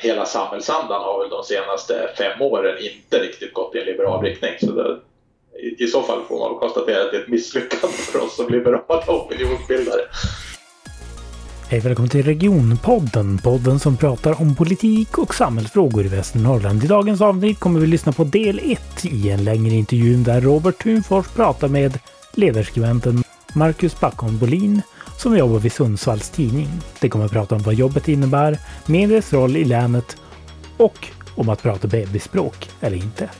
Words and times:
hela 0.00 0.26
samhällsandan 0.26 1.02
har 1.02 1.20
väl 1.20 1.30
de 1.30 1.44
senaste 1.44 2.10
fem 2.18 2.42
åren 2.42 2.76
inte 2.80 3.18
riktigt 3.18 3.54
gått 3.54 3.74
i 3.74 3.78
en 3.78 3.86
liberal 3.86 4.22
riktning. 4.22 4.52
Så 4.60 4.72
det, 4.72 4.98
i, 5.58 5.84
I 5.84 5.86
så 5.86 6.02
fall 6.02 6.22
får 6.28 6.38
man 6.38 6.58
konstatera 6.58 7.04
att 7.04 7.10
det 7.10 7.16
är 7.16 7.22
ett 7.22 7.28
misslyckande 7.28 7.96
för 7.96 8.18
oss 8.24 8.36
som 8.36 8.48
liberala 8.48 9.02
opinionsbildare. 9.06 10.00
Hej 11.70 11.80
välkommen 11.80 12.10
till 12.10 12.22
Regionpodden, 12.22 13.38
podden 13.38 13.78
som 13.78 13.96
pratar 13.96 14.40
om 14.40 14.56
politik 14.56 15.18
och 15.18 15.34
samhällsfrågor 15.34 16.04
i 16.04 16.08
Västernorrland. 16.08 16.84
I 16.84 16.86
dagens 16.86 17.20
avsnitt 17.20 17.60
kommer 17.60 17.80
vi 17.80 17.86
lyssna 17.86 18.12
på 18.12 18.24
del 18.24 18.60
1 18.64 19.04
i 19.04 19.30
en 19.30 19.44
längre 19.44 19.74
intervju 19.74 20.16
där 20.16 20.40
Robert 20.40 20.82
Thunfors 20.82 21.28
pratar 21.28 21.68
med 21.68 21.98
ledarskribenten 22.34 23.22
Marcus 23.54 24.00
Backholm 24.00 24.38
Bolin 24.38 24.82
som 25.20 25.36
jobbar 25.36 25.58
vid 25.58 25.72
Sundsvalls 25.72 26.30
Tidning. 26.30 26.68
De 27.00 27.08
kommer 27.08 27.24
att 27.24 27.32
prata 27.32 27.54
om 27.54 27.62
vad 27.62 27.74
jobbet 27.74 28.08
innebär, 28.08 28.58
medias 28.86 29.32
roll 29.32 29.56
i 29.56 29.64
länet 29.64 30.16
och 30.76 31.08
om 31.34 31.48
att 31.48 31.62
prata 31.62 31.88
bebisspråk 31.88 32.70
eller 32.80 32.96
inte. 32.96 33.30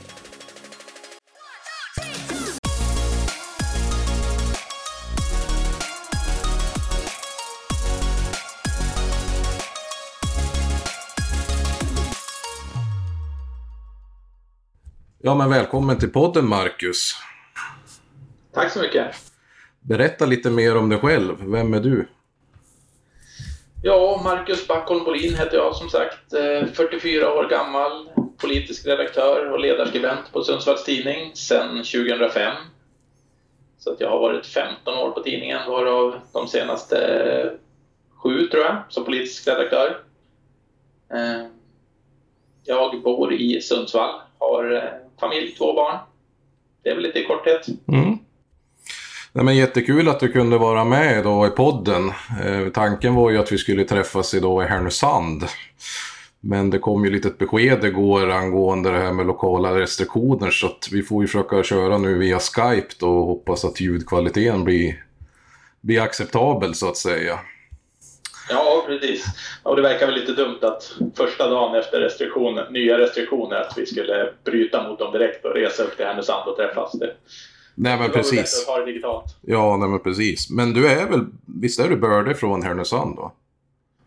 Ja, 15.23 15.35
men 15.35 15.49
välkommen 15.49 15.97
till 15.97 16.09
podden 16.09 16.47
Marcus. 16.47 17.15
Tack 18.53 18.71
så 18.71 18.79
mycket. 18.79 19.30
Berätta 19.81 20.25
lite 20.25 20.49
mer 20.49 20.77
om 20.77 20.89
dig 20.89 20.99
själv. 20.99 21.35
Vem 21.39 21.73
är 21.73 21.79
du? 21.79 22.07
Ja, 23.83 24.21
Marcus 24.23 24.67
Backholm 24.67 25.03
Bolin 25.03 25.35
heter 25.35 25.57
jag 25.57 25.75
som 25.75 25.89
sagt. 25.89 26.31
44 26.73 27.25
eh, 27.25 27.37
år 27.37 27.49
gammal, 27.49 28.09
politisk 28.37 28.85
redaktör 28.85 29.51
och 29.51 29.59
ledarskribent 29.59 30.31
på 30.33 30.43
Sundsvalls 30.43 30.83
Tidning 30.83 31.31
sedan 31.35 31.69
2005. 31.69 32.55
Så 33.79 33.91
att 33.91 33.99
jag 33.99 34.09
har 34.09 34.19
varit 34.19 34.45
15 34.45 34.97
år 34.97 35.11
på 35.11 35.19
tidningen, 35.19 35.69
varav 35.69 36.15
de 36.33 36.47
senaste 36.47 37.57
sju 38.23 38.47
tror 38.47 38.63
jag, 38.63 38.77
som 38.89 39.05
politisk 39.05 39.47
redaktör. 39.47 39.97
Eh, 41.13 41.45
jag 42.63 43.01
bor 43.01 43.33
i 43.33 43.61
Sundsvall, 43.61 44.21
har 44.37 44.71
eh, 44.71 44.83
familj, 45.19 45.51
två 45.51 45.73
barn. 45.73 45.97
Det 46.83 46.89
är 46.89 46.95
väl 46.95 47.03
lite 47.03 47.19
i 47.19 47.25
korthet. 47.25 47.67
Mm. 47.87 48.17
Nej, 49.33 49.45
men 49.45 49.55
jättekul 49.55 50.09
att 50.09 50.19
du 50.19 50.31
kunde 50.31 50.57
vara 50.57 50.83
med 50.83 51.19
idag 51.19 51.47
i 51.47 51.49
podden. 51.49 52.09
Eh, 52.45 52.69
tanken 52.73 53.15
var 53.15 53.31
ju 53.31 53.37
att 53.37 53.51
vi 53.51 53.57
skulle 53.57 53.83
träffas 53.83 54.33
idag 54.33 54.63
i 54.63 54.67
Härnösand. 54.67 55.43
Men 56.39 56.69
det 56.69 56.79
kom 56.79 57.05
ju 57.05 57.11
lite 57.11 57.27
ett 57.27 57.37
besked 57.37 57.83
igår 57.83 58.31
angående 58.31 58.91
det 58.91 58.97
här 58.97 59.13
med 59.13 59.25
lokala 59.25 59.79
restriktioner 59.79 60.51
så 60.51 60.67
att 60.67 60.87
vi 60.91 61.03
får 61.03 61.23
ju 61.23 61.27
försöka 61.27 61.63
köra 61.63 61.97
nu 61.97 62.17
via 62.17 62.39
Skype 62.39 62.93
då 62.99 63.17
och 63.17 63.25
hoppas 63.25 63.65
att 63.65 63.81
ljudkvaliteten 63.81 64.63
blir, 64.63 65.03
blir 65.81 66.01
acceptabel 66.01 66.75
så 66.75 66.89
att 66.89 66.97
säga. 66.97 67.39
Ja, 68.49 68.83
precis. 68.87 69.25
Och 69.63 69.75
det 69.75 69.81
verkar 69.81 70.05
väl 70.05 70.15
lite 70.15 70.33
dumt 70.33 70.59
att 70.61 70.93
första 71.17 71.49
dagen 71.49 71.75
efter 71.75 71.99
restriktioner, 71.99 72.69
nya 72.69 72.97
restriktioner 72.97 73.55
att 73.55 73.77
vi 73.77 73.85
skulle 73.85 74.33
bryta 74.43 74.87
mot 74.87 74.99
dem 74.99 75.11
direkt 75.11 75.45
och 75.45 75.55
resa 75.55 75.83
upp 75.83 75.97
till 75.97 76.05
Härnösand 76.05 76.49
och 76.49 76.57
träffas. 76.57 76.91
Det, 76.91 77.13
nej 77.75 77.97
men 77.97 78.07
det 78.07 78.13
precis. 78.13 78.65
Att 78.67 78.73
ha 78.73 78.79
det 78.79 78.85
digitalt. 78.85 79.35
Ja, 79.41 79.77
nej 79.77 79.89
men 79.89 79.99
precis. 79.99 80.49
Men 80.49 80.73
du 80.73 80.87
är 80.87 81.05
väl, 81.05 81.25
visst 81.45 81.79
är 81.79 81.89
du 81.89 81.95
bördig 81.95 82.37
från 82.37 82.63
Härnösand 82.63 83.15
då? 83.15 83.31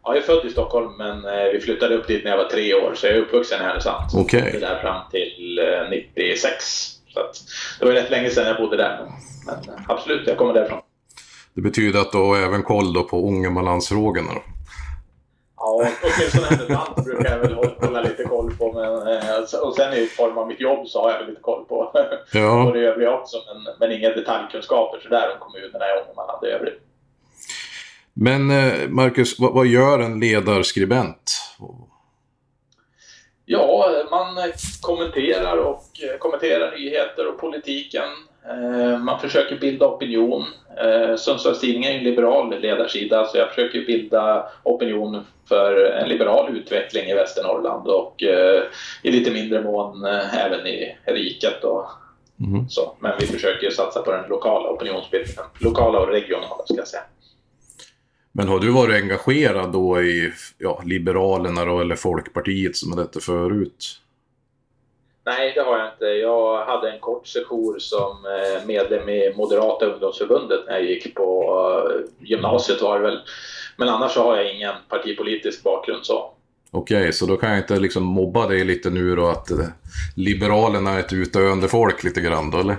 Ja, 0.05 0.15
jag 0.15 0.17
är 0.17 0.27
född 0.27 0.47
i 0.47 0.51
Stockholm 0.51 0.97
men 0.99 1.25
eh, 1.25 1.53
vi 1.53 1.61
flyttade 1.61 1.95
upp 1.95 2.07
dit 2.07 2.25
när 2.25 2.31
jag 2.31 2.39
var 2.39 2.49
tre 2.49 2.75
år 2.75 2.95
så 2.95 3.07
jag 3.07 3.17
är 3.17 3.21
uppvuxen 3.21 3.61
i 3.61 3.65
Härnösand. 3.65 4.11
Okej. 4.15 4.43
Okay. 4.43 4.61
där 4.61 4.81
fram 4.81 5.11
till 5.11 5.61
96. 5.91 6.47
Eh, 6.47 7.13
så 7.13 7.21
att, 7.21 7.37
det 7.81 7.87
var 7.87 7.93
rätt 7.93 8.11
länge 8.11 8.31
sedan 8.31 8.47
jag 8.47 8.57
bodde 8.57 8.77
där. 8.77 8.99
Men, 8.99 9.13
men 9.47 9.75
eh, 9.75 9.81
absolut, 9.89 10.27
jag 10.27 10.37
kommer 10.37 10.55
därifrån. 10.55 10.81
Det 11.55 11.61
betyder 11.61 12.01
att 12.01 12.13
du 12.13 12.19
har 12.19 12.39
även 12.39 12.63
koll 12.63 12.93
då 12.93 13.03
på 13.03 13.27
Ångermanlandsfrågorna 13.27 14.35
då? 14.35 14.43
Ja, 15.57 15.89
åtminstone 16.03 16.47
Härnösand 16.47 17.05
brukar 17.05 17.31
jag 17.31 17.39
väl 17.39 17.55
hålla 17.55 18.03
lite 18.03 18.24
koll 18.59 18.73
på. 18.73 18.81
Men, 18.81 19.17
eh, 19.17 19.61
och 19.63 19.75
sen 19.75 19.93
i 19.93 20.07
form 20.07 20.39
av 20.39 20.49
mitt 20.49 20.61
jobb 20.61 20.89
så 20.89 21.03
har 21.03 21.11
jag 21.11 21.19
väl 21.19 21.29
lite 21.29 21.41
koll 21.41 21.65
på, 21.65 21.93
ja. 22.33 22.65
på 22.65 22.73
det 22.73 22.81
övriga 22.81 23.15
också. 23.15 23.37
Men, 23.47 23.75
men 23.81 23.99
inga 23.99 24.09
detaljkunskaper 24.11 25.01
sådär 25.01 25.31
om 25.33 25.39
kommunerna 25.41 25.85
i 25.85 26.03
Ångermanland 26.03 26.45
i 26.45 26.49
övrigt. 26.49 26.81
Men 28.13 28.51
eh, 28.51 28.89
Marcus, 28.89 29.41
vad, 29.41 29.55
vad 29.55 29.67
gör 29.67 29.99
en 29.99 30.21
ledarskribent? 30.21 31.41
Ja, 33.47 33.89
man 34.11 34.53
kommenterar 34.81 35.57
och 35.57 35.83
kommenterar 36.19 36.79
nyheter 36.79 37.29
och 37.29 37.41
politiken 37.41 38.09
Eh, 38.09 38.34
man 39.01 39.21
försöker 39.21 39.59
bilda 39.59 39.87
opinion. 39.87 40.45
Eh, 40.77 41.17
Sundsvalls 41.17 41.61
Tidning 41.61 41.85
är 41.85 41.99
en 41.99 42.05
liberal 42.05 42.61
ledarsida 42.61 43.27
så 43.27 43.39
jag 43.39 43.49
försöker 43.49 43.87
bilda 43.87 44.49
opinion 44.63 45.25
för 45.49 45.85
en 45.85 46.09
liberal 46.09 46.57
utveckling 46.57 47.05
i 47.05 47.15
Västernorrland 47.15 47.87
och 47.87 48.23
eh, 48.23 48.63
i 49.03 49.11
lite 49.11 49.31
mindre 49.31 49.63
mån 49.63 50.05
även 50.33 50.67
i 50.67 50.97
riket. 51.05 51.65
Och 51.65 51.87
mm. 52.41 52.69
så. 52.69 52.97
Men 53.01 53.13
vi 53.21 53.27
försöker 53.27 53.71
satsa 53.71 54.03
på 54.03 54.13
den 54.13 54.29
lokala 54.29 54.69
opinionsbildningen, 54.69 55.45
lokala 55.59 55.99
och 55.99 56.09
regionala 56.09 56.65
ska 56.65 56.77
jag 56.77 56.89
säga. 56.89 57.03
Men 58.33 58.49
har 58.49 58.59
du 58.59 58.71
varit 58.71 59.03
engagerad 59.03 59.73
då 59.73 60.03
i 60.03 60.33
ja, 60.59 60.83
Liberalerna 60.85 61.65
då, 61.65 61.81
eller 61.81 61.97
Folkpartiet 61.97 62.77
som 62.77 62.97
det 62.97 63.03
hette 63.03 63.21
förut? 63.21 64.01
Nej, 65.27 65.53
det 65.55 65.61
har 65.61 65.79
jag 65.79 65.89
inte. 65.93 66.05
Jag 66.05 66.65
hade 66.65 66.91
en 66.91 67.01
kort 67.01 67.27
session 67.27 67.81
som 67.81 68.11
eh, 68.11 68.67
medlem 68.67 69.09
i 69.09 69.35
Moderata 69.37 69.87
ungdomsförbundet 69.87 70.61
när 70.67 70.75
jag 70.75 70.85
gick 70.85 71.15
på 71.15 71.51
eh, 71.91 72.27
gymnasiet 72.29 72.83
var 72.83 72.99
det 72.99 73.05
väl. 73.05 73.19
Men 73.77 73.89
annars 73.89 74.13
så 74.13 74.23
har 74.23 74.37
jag 74.37 74.55
ingen 74.55 74.75
partipolitisk 74.89 75.63
bakgrund 75.63 76.07
så. 76.07 76.31
Okej, 76.71 77.01
okay, 77.01 77.13
så 77.13 77.27
då 77.27 77.37
kan 77.37 77.51
jag 77.51 77.59
inte 77.59 77.79
liksom 77.79 78.03
mobba 78.03 78.47
dig 78.47 78.65
lite 78.65 78.91
nu 78.91 79.17
då 79.17 79.27
att 79.27 79.51
eh, 79.51 79.67
Liberalerna 80.17 80.91
är 80.91 81.01
ett 81.01 81.13
utdöende 81.13 81.69
folk 81.69 82.05
lite 82.05 82.21
grann 82.21 82.51
då, 82.51 82.59
eller? 82.59 82.77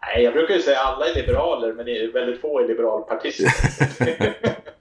Nej, 0.00 0.24
jag 0.24 0.32
brukar 0.32 0.54
ju 0.54 0.62
säga 0.62 0.78
alla 0.78 1.06
är 1.06 1.14
liberaler, 1.14 1.72
men 1.72 2.12
väldigt 2.12 2.40
få 2.40 2.60
är 2.60 2.68
liberalpartister. 2.68 3.46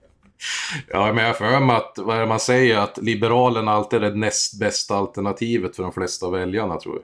Ja, 0.90 1.14
men 1.14 1.26
jag 1.26 1.38
för 1.38 1.60
mig 1.60 1.76
att, 1.76 1.94
vad 1.98 2.16
är 2.16 2.20
det 2.20 2.26
man 2.26 2.40
säger, 2.40 2.78
att 2.78 2.98
Liberalerna 2.98 3.72
alltid 3.72 4.04
är 4.04 4.10
det 4.10 4.16
näst 4.16 4.60
bästa 4.60 4.96
alternativet 4.96 5.76
för 5.76 5.84
de 5.84 5.94
flesta 5.94 6.30
väljarna, 6.30 6.80
tror 6.80 6.96
jag. 6.96 7.04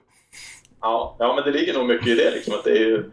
Ja, 0.82 1.16
ja 1.20 1.36
men 1.36 1.44
det 1.54 1.60
ligger 1.60 1.74
nog 1.74 1.88
mycket 1.88 2.08
i 2.08 2.16
det. 2.16 2.32
Liksom, 2.32 2.54
att 2.54 2.64
det 2.64 2.72
är 2.72 2.86
ju, 2.86 3.12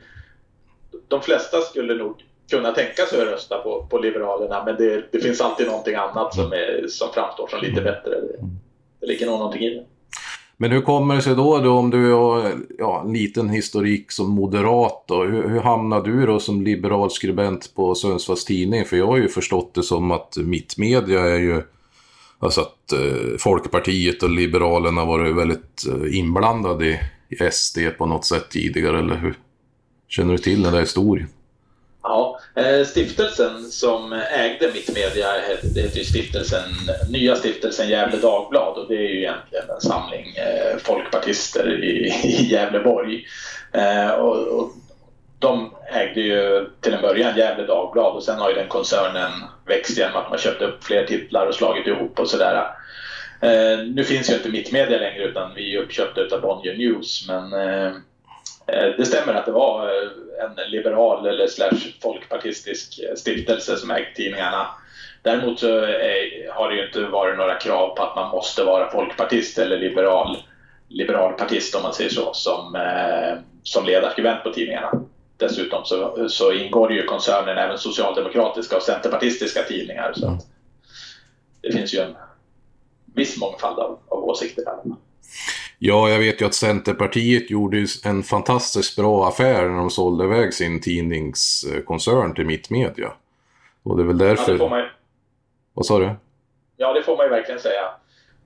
de 1.09 1.23
flesta 1.23 1.61
skulle 1.61 1.95
nog 1.95 2.23
kunna 2.51 2.73
tänka 2.73 3.07
sig 3.07 3.23
att 3.23 3.29
rösta 3.29 3.59
på, 3.59 3.87
på 3.91 3.99
Liberalerna, 3.99 4.65
men 4.65 4.77
det, 4.77 5.13
det 5.13 5.21
finns 5.21 5.41
alltid 5.41 5.67
någonting 5.67 5.95
annat 5.95 6.35
som, 6.35 6.53
är, 6.53 6.87
som 6.89 7.09
framstår 7.13 7.49
som 7.49 7.61
lite 7.61 7.81
bättre. 7.81 8.11
Det, 8.11 8.39
det 9.01 9.07
ligger 9.07 9.27
nog 9.27 9.39
någonting 9.39 9.63
i 9.63 9.75
det. 9.75 9.85
Men 10.57 10.73
hur 10.73 10.81
kommer 10.81 11.15
det 11.15 11.23
sig 11.23 11.35
då, 11.35 11.59
då 11.59 11.73
om 11.73 11.91
du 11.91 12.13
har 12.13 12.53
ja, 12.79 13.03
en 13.07 13.13
liten 13.13 13.49
historik 13.49 14.13
som 14.13 14.31
moderat 14.31 15.05
då? 15.09 15.25
Hur, 15.25 15.49
hur 15.49 15.61
hamnade 15.61 16.11
du 16.11 16.27
då 16.27 16.41
som 16.41 16.63
liberal 16.63 17.11
skribent 17.11 17.75
på 17.75 17.95
Sundsvalls 17.95 18.45
Tidning? 18.45 18.85
För 18.85 18.97
jag 18.97 19.07
har 19.07 19.17
ju 19.17 19.29
förstått 19.29 19.75
det 19.75 19.83
som 19.83 20.11
att 20.11 20.37
mittmedia 20.37 21.21
är 21.21 21.39
ju 21.39 21.63
Alltså 22.39 22.61
att 22.61 22.93
eh, 22.93 23.39
Folkpartiet 23.39 24.23
och 24.23 24.31
Liberalerna 24.31 25.05
varit 25.05 25.37
väldigt 25.37 25.87
eh, 25.89 26.19
inblandade 26.19 26.87
i, 26.87 26.99
i 27.29 27.51
SD 27.51 27.79
på 27.99 28.07
något 28.07 28.25
sätt 28.25 28.51
tidigare, 28.51 28.99
eller 28.99 29.17
hur? 29.17 29.39
Känner 30.09 30.33
du 30.33 30.39
till 30.39 30.63
den 30.63 30.73
där 30.73 30.81
historien? 30.81 31.29
Ja, 32.09 32.41
eh, 32.55 32.85
stiftelsen 32.85 33.71
som 33.71 34.13
ägde 34.13 34.73
Mittmedia 34.75 35.27
det 35.75 35.81
heter 35.81 35.99
ju 35.99 36.05
stiftelsen, 36.05 36.63
nya 37.11 37.37
stiftelsen 37.37 37.89
Gävle 37.89 38.17
Dagblad 38.17 38.79
och 38.79 38.89
det 38.89 38.95
är 38.95 39.09
ju 39.09 39.19
egentligen 39.19 39.71
en 39.75 39.81
samling 39.81 40.37
eh, 40.37 40.77
folkpartister 40.79 41.85
i, 41.85 42.09
i 42.25 42.53
Gävleborg. 42.53 43.27
Eh, 43.73 44.11
och, 44.11 44.37
och 44.37 44.71
de 45.39 45.75
ägde 45.93 46.21
ju 46.21 46.71
till 46.81 46.95
en 46.95 47.03
början 47.03 47.37
Gävle 47.37 47.67
Dagblad 47.67 48.17
och 48.17 48.23
sen 48.23 48.39
har 48.39 48.49
ju 48.49 48.55
den 48.55 48.69
koncernen 48.69 49.31
växt 49.67 49.99
genom 49.99 50.17
att 50.17 50.31
man 50.31 50.39
köpt 50.39 50.63
upp 50.63 50.85
fler 50.85 51.07
titlar 51.07 51.47
och 51.47 51.55
slagit 51.55 51.87
ihop 51.87 52.19
och 52.19 52.31
sådär. 52.31 52.65
nu 53.95 54.05
finns 54.05 54.31
ju 54.31 54.35
inte 54.35 54.49
Mittmedia 54.49 54.99
längre 54.99 55.25
utan 55.25 55.55
vi 55.55 55.77
är 55.77 55.81
uppköpta 55.81 56.37
av 56.37 56.41
Bonnier 56.41 56.77
News 56.77 57.29
men 57.29 57.53
det 58.67 59.07
stämmer 59.07 59.35
att 59.35 59.47
det 59.47 59.53
var 59.53 59.89
en 60.39 60.71
liberal 60.71 61.27
eller 61.27 61.47
slash 61.47 62.01
folkpartistisk 62.03 63.01
stiftelse 63.17 63.77
som 63.77 63.91
ägt 63.91 64.17
tidningarna. 64.17 64.67
Däremot 65.23 65.61
så 65.61 65.81
har 66.53 66.71
det 66.71 66.77
ju 66.77 66.87
inte 66.87 67.01
varit 67.01 67.39
några 67.39 67.55
krav 67.55 67.97
på 67.97 68.03
att 68.03 68.17
man 68.17 68.31
måste 68.31 68.65
vara 68.65 68.91
folkpartist 68.91 69.59
eller 69.59 69.79
liberal, 69.79 70.37
liberalpartist 70.89 71.75
om 71.75 71.83
man 71.83 71.95
säger 71.95 72.11
så, 72.11 72.35
som, 72.35 72.77
eh, 72.77 73.39
som 73.63 73.85
ledarskribent 73.85 74.43
på 74.43 74.53
tidningarna. 74.53 75.03
Dessutom 75.37 75.85
så, 75.85 76.29
så 76.29 76.53
ingår 76.53 76.89
det 76.89 76.95
ju 76.95 77.05
i 77.05 77.07
koncernen 77.07 77.59
även 77.59 77.79
socialdemokratiska 77.79 78.77
och 78.77 78.83
centerpartistiska 78.83 79.63
tidningar. 79.63 80.13
Så 80.17 80.39
det 81.61 81.73
finns 81.73 81.95
ju 81.95 81.99
en 81.99 82.17
viss 83.15 83.41
mångfald 83.41 83.79
av, 83.79 83.99
av 84.09 84.25
åsikter. 84.25 84.65
Här. 84.67 84.97
Ja, 85.79 86.11
jag 86.11 86.19
vet 86.19 86.41
ju 86.41 86.47
att 86.47 86.55
Centerpartiet 86.55 87.51
gjorde 87.51 87.87
en 88.05 88.23
fantastiskt 88.23 88.97
bra 88.97 89.29
affär 89.29 89.69
när 89.69 89.77
de 89.77 89.91
sålde 89.91 90.25
iväg 90.25 90.55
sin 90.55 90.81
tidningskoncern 90.81 92.35
till 92.35 92.47
Mittmedia. 92.47 93.13
Och 93.83 93.97
det 93.97 94.03
är 94.03 94.07
väl 94.07 94.19
därför... 94.19 94.53
Ja, 94.53 94.53
det 94.53 94.59
får 94.59 94.71
man 94.71 94.79
ju... 94.79 94.89
Vad 95.75 95.87
sa 95.87 95.99
du? 95.99 96.11
Ja, 96.77 96.93
det 96.93 97.03
får 97.03 97.17
man 97.17 97.27
ju 97.27 97.31
verkligen 97.31 97.61
säga. 97.61 97.83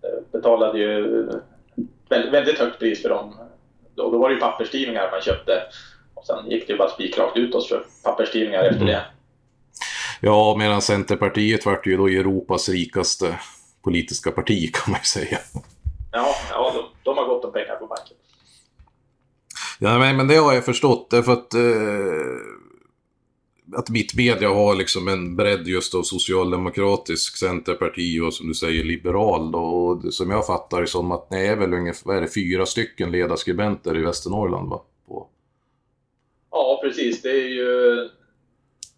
Eh, 0.03 0.33
betalade 0.33 0.79
ju 0.79 1.27
väldigt, 2.09 2.33
väldigt 2.33 2.59
högt 2.59 2.79
pris 2.79 3.03
för 3.03 3.09
dem. 3.09 3.35
Då, 3.95 4.11
då 4.11 4.19
var 4.19 4.29
det 4.29 4.35
ju 4.35 4.41
papperstidningar 4.41 5.11
man 5.11 5.21
köpte. 5.21 5.63
Och 6.15 6.27
sen 6.27 6.51
gick 6.51 6.67
det 6.67 6.73
ju 6.73 6.79
bara 6.79 6.89
spikrakt 6.89 7.37
utåt 7.37 7.69
för 7.69 7.85
papperstidningar 8.05 8.65
efter 8.65 8.85
det. 8.85 9.05
Ja, 10.21 10.57
medan 10.59 10.83
Centerpartiet 10.83 11.67
vart 11.67 11.87
ju 11.87 11.97
då 11.97 12.07
Europas 12.07 12.69
rikaste 12.69 13.39
politiska 13.83 14.31
parti 14.31 14.75
kan 14.75 14.93
man 14.93 15.01
ju 15.01 15.05
säga. 15.05 15.39
Ja, 16.13 16.35
ja 16.51 16.90
de, 17.15 17.19
har 17.19 17.29
gott 17.29 17.45
om 17.45 17.53
pengar 17.53 17.77
på 17.77 17.87
banken. 17.87 18.17
Ja, 19.83 19.99
men, 19.99 20.29
det 20.29 20.37
har 20.37 20.55
jag 20.55 20.65
förstått. 20.65 21.11
Därför 21.11 21.33
att, 21.33 21.55
eh, 21.55 21.61
att 23.77 23.91
Mittmedia 23.91 24.49
har 24.49 24.75
liksom 24.75 25.09
en 25.09 25.37
bredd 25.37 25.67
just 25.67 25.95
av 25.95 26.03
socialdemokratisk 26.03 27.37
centerparti 27.37 28.21
och 28.21 28.35
som 28.35 28.49
du 28.49 28.55
säger 28.55 28.85
liberal. 28.85 29.53
Då, 29.53 29.59
och 29.59 30.15
som 30.15 30.31
jag 30.31 30.47
fattar 30.47 30.81
det 30.81 30.87
som 30.87 31.13
att 31.13 31.31
det 31.31 31.47
är 31.47 31.57
väl 31.57 31.75
ungefär 31.75 32.13
är 32.13 32.21
det, 32.21 32.35
fyra 32.35 32.67
stycken 32.67 33.13
ledarskribenter 33.13 33.97
i 33.97 34.03
Västernorrland 34.03 34.71
va? 34.71 34.83
På... 35.09 35.29
Ja, 36.51 36.81
precis. 36.83 37.23
Det 37.23 37.31
är 37.31 37.49
ju... 37.49 38.09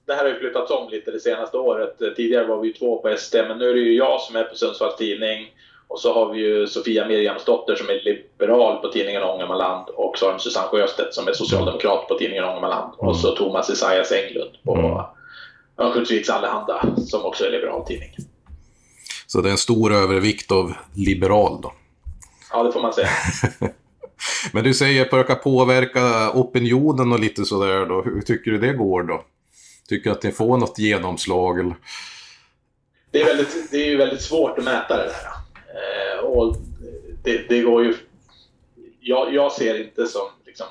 Det 0.06 0.12
här 0.12 0.24
har 0.24 0.30
ju 0.30 0.38
flyttats 0.38 0.70
om 0.70 0.88
lite 0.90 1.10
det 1.10 1.20
senaste 1.20 1.56
året. 1.56 1.98
Tidigare 2.16 2.46
var 2.46 2.60
vi 2.60 2.72
två 2.72 3.02
på 3.02 3.16
SD, 3.16 3.34
men 3.34 3.58
nu 3.58 3.70
är 3.70 3.74
det 3.74 3.80
ju 3.80 3.96
jag 3.96 4.20
som 4.20 4.36
är 4.36 4.44
på 4.44 4.54
Sundsvalls 4.54 4.96
Tidning 4.96 5.46
och 5.92 6.00
så 6.00 6.12
har 6.12 6.32
vi 6.32 6.40
ju 6.40 6.66
Sofia 6.66 7.08
Mirjamsdotter 7.08 7.74
som 7.74 7.88
är 7.88 8.04
liberal 8.04 8.76
på 8.82 8.88
tidningen 8.88 9.22
Ångermanland 9.22 9.88
och 9.88 10.18
så 10.18 10.26
har 10.26 10.32
vi 10.32 10.38
Susanne 10.38 10.68
Sjöstedt 10.68 11.14
som 11.14 11.28
är 11.28 11.32
socialdemokrat 11.32 12.08
på 12.08 12.18
tidningen 12.18 12.44
Ångermanland. 12.44 12.94
Mm. 12.94 13.08
Och 13.08 13.16
så 13.16 13.36
Thomas 13.36 13.70
Esaias 13.70 14.12
Englund 14.12 14.50
på 14.64 14.76
mm. 14.76 14.98
Örnsköldsviks 15.78 16.30
Allehanda 16.30 16.84
som 16.96 17.24
också 17.24 17.44
är 17.44 17.50
liberal 17.50 17.86
tidning. 17.86 18.10
Så 19.26 19.40
det 19.40 19.48
är 19.48 19.50
en 19.50 19.58
stor 19.58 19.92
övervikt 19.92 20.52
av 20.52 20.72
liberal 20.94 21.60
då? 21.62 21.72
Ja, 22.52 22.62
det 22.62 22.72
får 22.72 22.82
man 22.82 22.92
säga. 22.92 23.08
Men 24.52 24.64
du 24.64 24.74
säger 24.74 25.02
att 25.02 25.10
försöka 25.10 25.34
påverka 25.34 26.30
opinionen 26.34 27.12
och 27.12 27.20
lite 27.20 27.44
sådär 27.44 27.86
då. 27.86 28.02
Hur 28.02 28.20
tycker 28.20 28.50
du 28.50 28.58
det 28.58 28.72
går 28.72 29.02
då? 29.02 29.24
Tycker 29.88 30.10
du 30.10 30.16
att 30.16 30.22
ni 30.22 30.32
får 30.32 30.58
något 30.58 30.78
genomslag? 30.78 31.60
Eller? 31.60 31.74
Det 33.10 33.20
är, 33.20 33.26
väldigt, 33.26 33.70
det 33.70 33.76
är 33.76 33.90
ju 33.90 33.96
väldigt 33.96 34.22
svårt 34.22 34.58
att 34.58 34.64
mäta 34.64 34.96
det 34.96 35.04
där. 35.04 35.31
Eh, 35.74 36.24
och 36.24 36.56
det, 37.24 37.48
det, 37.48 37.60
går 37.60 37.84
ju... 37.84 37.94
Jag, 39.00 39.34
jag 39.34 39.52
ser 39.52 39.80
inte 39.84 40.06
som, 40.06 40.28
liksom, 40.46 40.66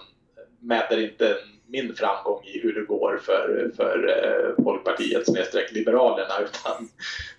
mäter 0.59 0.99
inte 0.99 1.37
min 1.67 1.95
framgång 1.95 2.43
i 2.43 2.59
hur 2.59 2.73
det 2.73 2.85
går 2.85 3.19
för, 3.25 3.71
för 3.75 4.07
eh, 4.09 4.63
Folkpartiet 4.63 5.25
snedstreck 5.25 5.71
Liberalerna 5.71 6.33
utan 6.41 6.89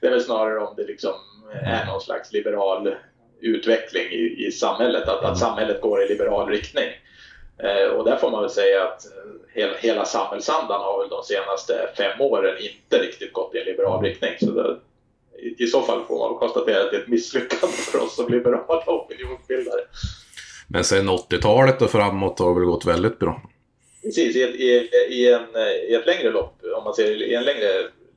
det 0.00 0.06
är 0.06 0.11
väl 0.11 0.23
snarare 0.23 0.59
om 0.59 0.75
det 0.76 0.85
liksom 0.85 1.12
är 1.64 1.87
någon 1.87 2.00
slags 2.00 2.32
liberal 2.32 2.94
utveckling 3.41 4.03
i, 4.03 4.47
i 4.47 4.53
samhället, 4.53 5.09
att, 5.09 5.25
att 5.25 5.38
samhället 5.38 5.81
går 5.81 6.03
i 6.03 6.09
liberal 6.09 6.49
riktning. 6.49 6.88
Eh, 7.59 7.87
och 7.87 8.05
där 8.05 8.17
får 8.17 8.31
man 8.31 8.41
väl 8.41 8.50
säga 8.50 8.85
att 8.85 9.06
hela, 9.55 9.76
hela 9.76 10.05
samhällsandan 10.05 10.81
har 10.81 10.99
väl 10.99 11.09
de 11.09 11.23
senaste 11.23 11.88
fem 11.97 12.20
åren 12.20 12.56
inte 12.59 13.06
riktigt 13.06 13.32
gått 13.32 13.55
i 13.55 13.59
en 13.59 13.64
liberal 13.64 14.03
riktning. 14.05 14.32
Så 14.41 14.50
det, 14.50 14.76
i 15.58 15.67
så 15.67 15.82
fall 15.82 16.05
får 16.05 16.19
man 16.19 16.38
konstatera 16.38 16.84
att 16.84 16.90
det 16.90 16.96
är 16.96 17.00
ett 17.00 17.08
misslyckande 17.08 17.76
för 17.76 18.02
oss 18.02 18.17
som 18.17 18.32
liberala 18.32 18.84
opinionsbildare. 18.87 19.81
Men 20.69 20.84
sen 20.84 21.08
80-talet 21.08 21.82
och 21.82 21.90
framåt 21.90 22.38
har 22.38 22.49
det 22.49 22.61
väl 22.61 22.69
gått 22.69 22.87
väldigt 22.87 23.19
bra? 23.19 23.43
Precis, 24.02 24.37
i 24.37 24.43
ett, 24.43 24.55
i, 24.55 24.69
i, 25.14 25.32
en, 25.32 25.56
i 25.88 25.94
ett 25.94 26.06
längre 26.06 26.31
lopp, 26.31 26.55
om 26.76 26.84
man 26.84 26.94
ser 26.94 27.23
i, 27.23 27.34
en 27.34 27.44
längre, 27.44 27.69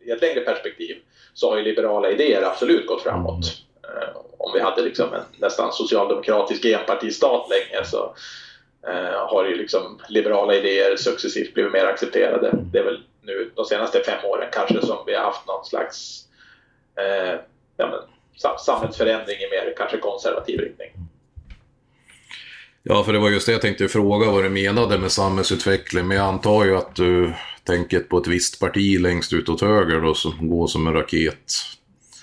i 0.05 0.11
ett 0.11 0.21
längre 0.21 0.41
perspektiv, 0.41 0.95
så 1.33 1.49
har 1.49 1.57
ju 1.57 1.63
liberala 1.63 2.09
idéer 2.09 2.41
absolut 2.41 2.87
gått 2.87 3.01
framåt. 3.01 3.45
Mm. 3.83 4.09
Om 4.37 4.51
vi 4.53 4.59
hade 4.59 4.81
liksom 4.81 5.13
en 5.13 5.21
nästan 5.37 5.73
socialdemokratisk 5.73 6.65
enpartistat 6.65 7.49
länge 7.49 7.85
så 7.85 8.15
eh, 8.87 9.27
har 9.27 9.45
ju 9.45 9.55
liksom 9.55 9.99
liberala 10.09 10.55
idéer 10.55 10.95
successivt 10.95 11.53
blivit 11.53 11.73
mer 11.73 11.85
accepterade. 11.85 12.51
Det 12.71 12.79
är 12.79 12.83
väl 12.83 13.03
nu 13.21 13.51
de 13.55 13.65
senaste 13.65 14.03
fem 14.03 14.25
åren 14.25 14.49
kanske 14.51 14.85
som 14.85 14.97
vi 15.05 15.15
har 15.15 15.23
haft 15.23 15.47
någon 15.47 15.65
slags 15.65 16.24
eh, 16.97 17.39
ja, 17.77 17.87
men, 17.87 17.99
samhällsförändring 18.57 19.35
i 19.35 19.49
mer 19.49 19.73
kanske 19.77 19.97
konservativ 19.97 20.59
riktning. 20.59 20.89
Ja, 22.83 23.03
för 23.03 23.13
det 23.13 23.19
var 23.19 23.29
just 23.29 23.45
det 23.45 23.51
jag 23.51 23.61
tänkte 23.61 23.87
fråga 23.87 24.31
vad 24.31 24.43
du 24.43 24.49
menade 24.49 24.97
med 24.97 25.11
samhällsutveckling. 25.11 26.07
Men 26.07 26.17
jag 26.17 26.25
antar 26.25 26.65
ju 26.65 26.77
att 26.77 26.95
du 26.95 27.33
tänker 27.63 27.99
på 27.99 28.17
ett 28.17 28.27
visst 28.27 28.59
parti 28.59 28.99
längst 28.99 29.33
ut 29.33 29.49
åt 29.49 29.61
höger 29.61 30.01
då 30.01 30.13
som 30.13 30.49
går 30.49 30.67
som 30.67 30.87
en 30.87 30.93
raket. 30.93 31.51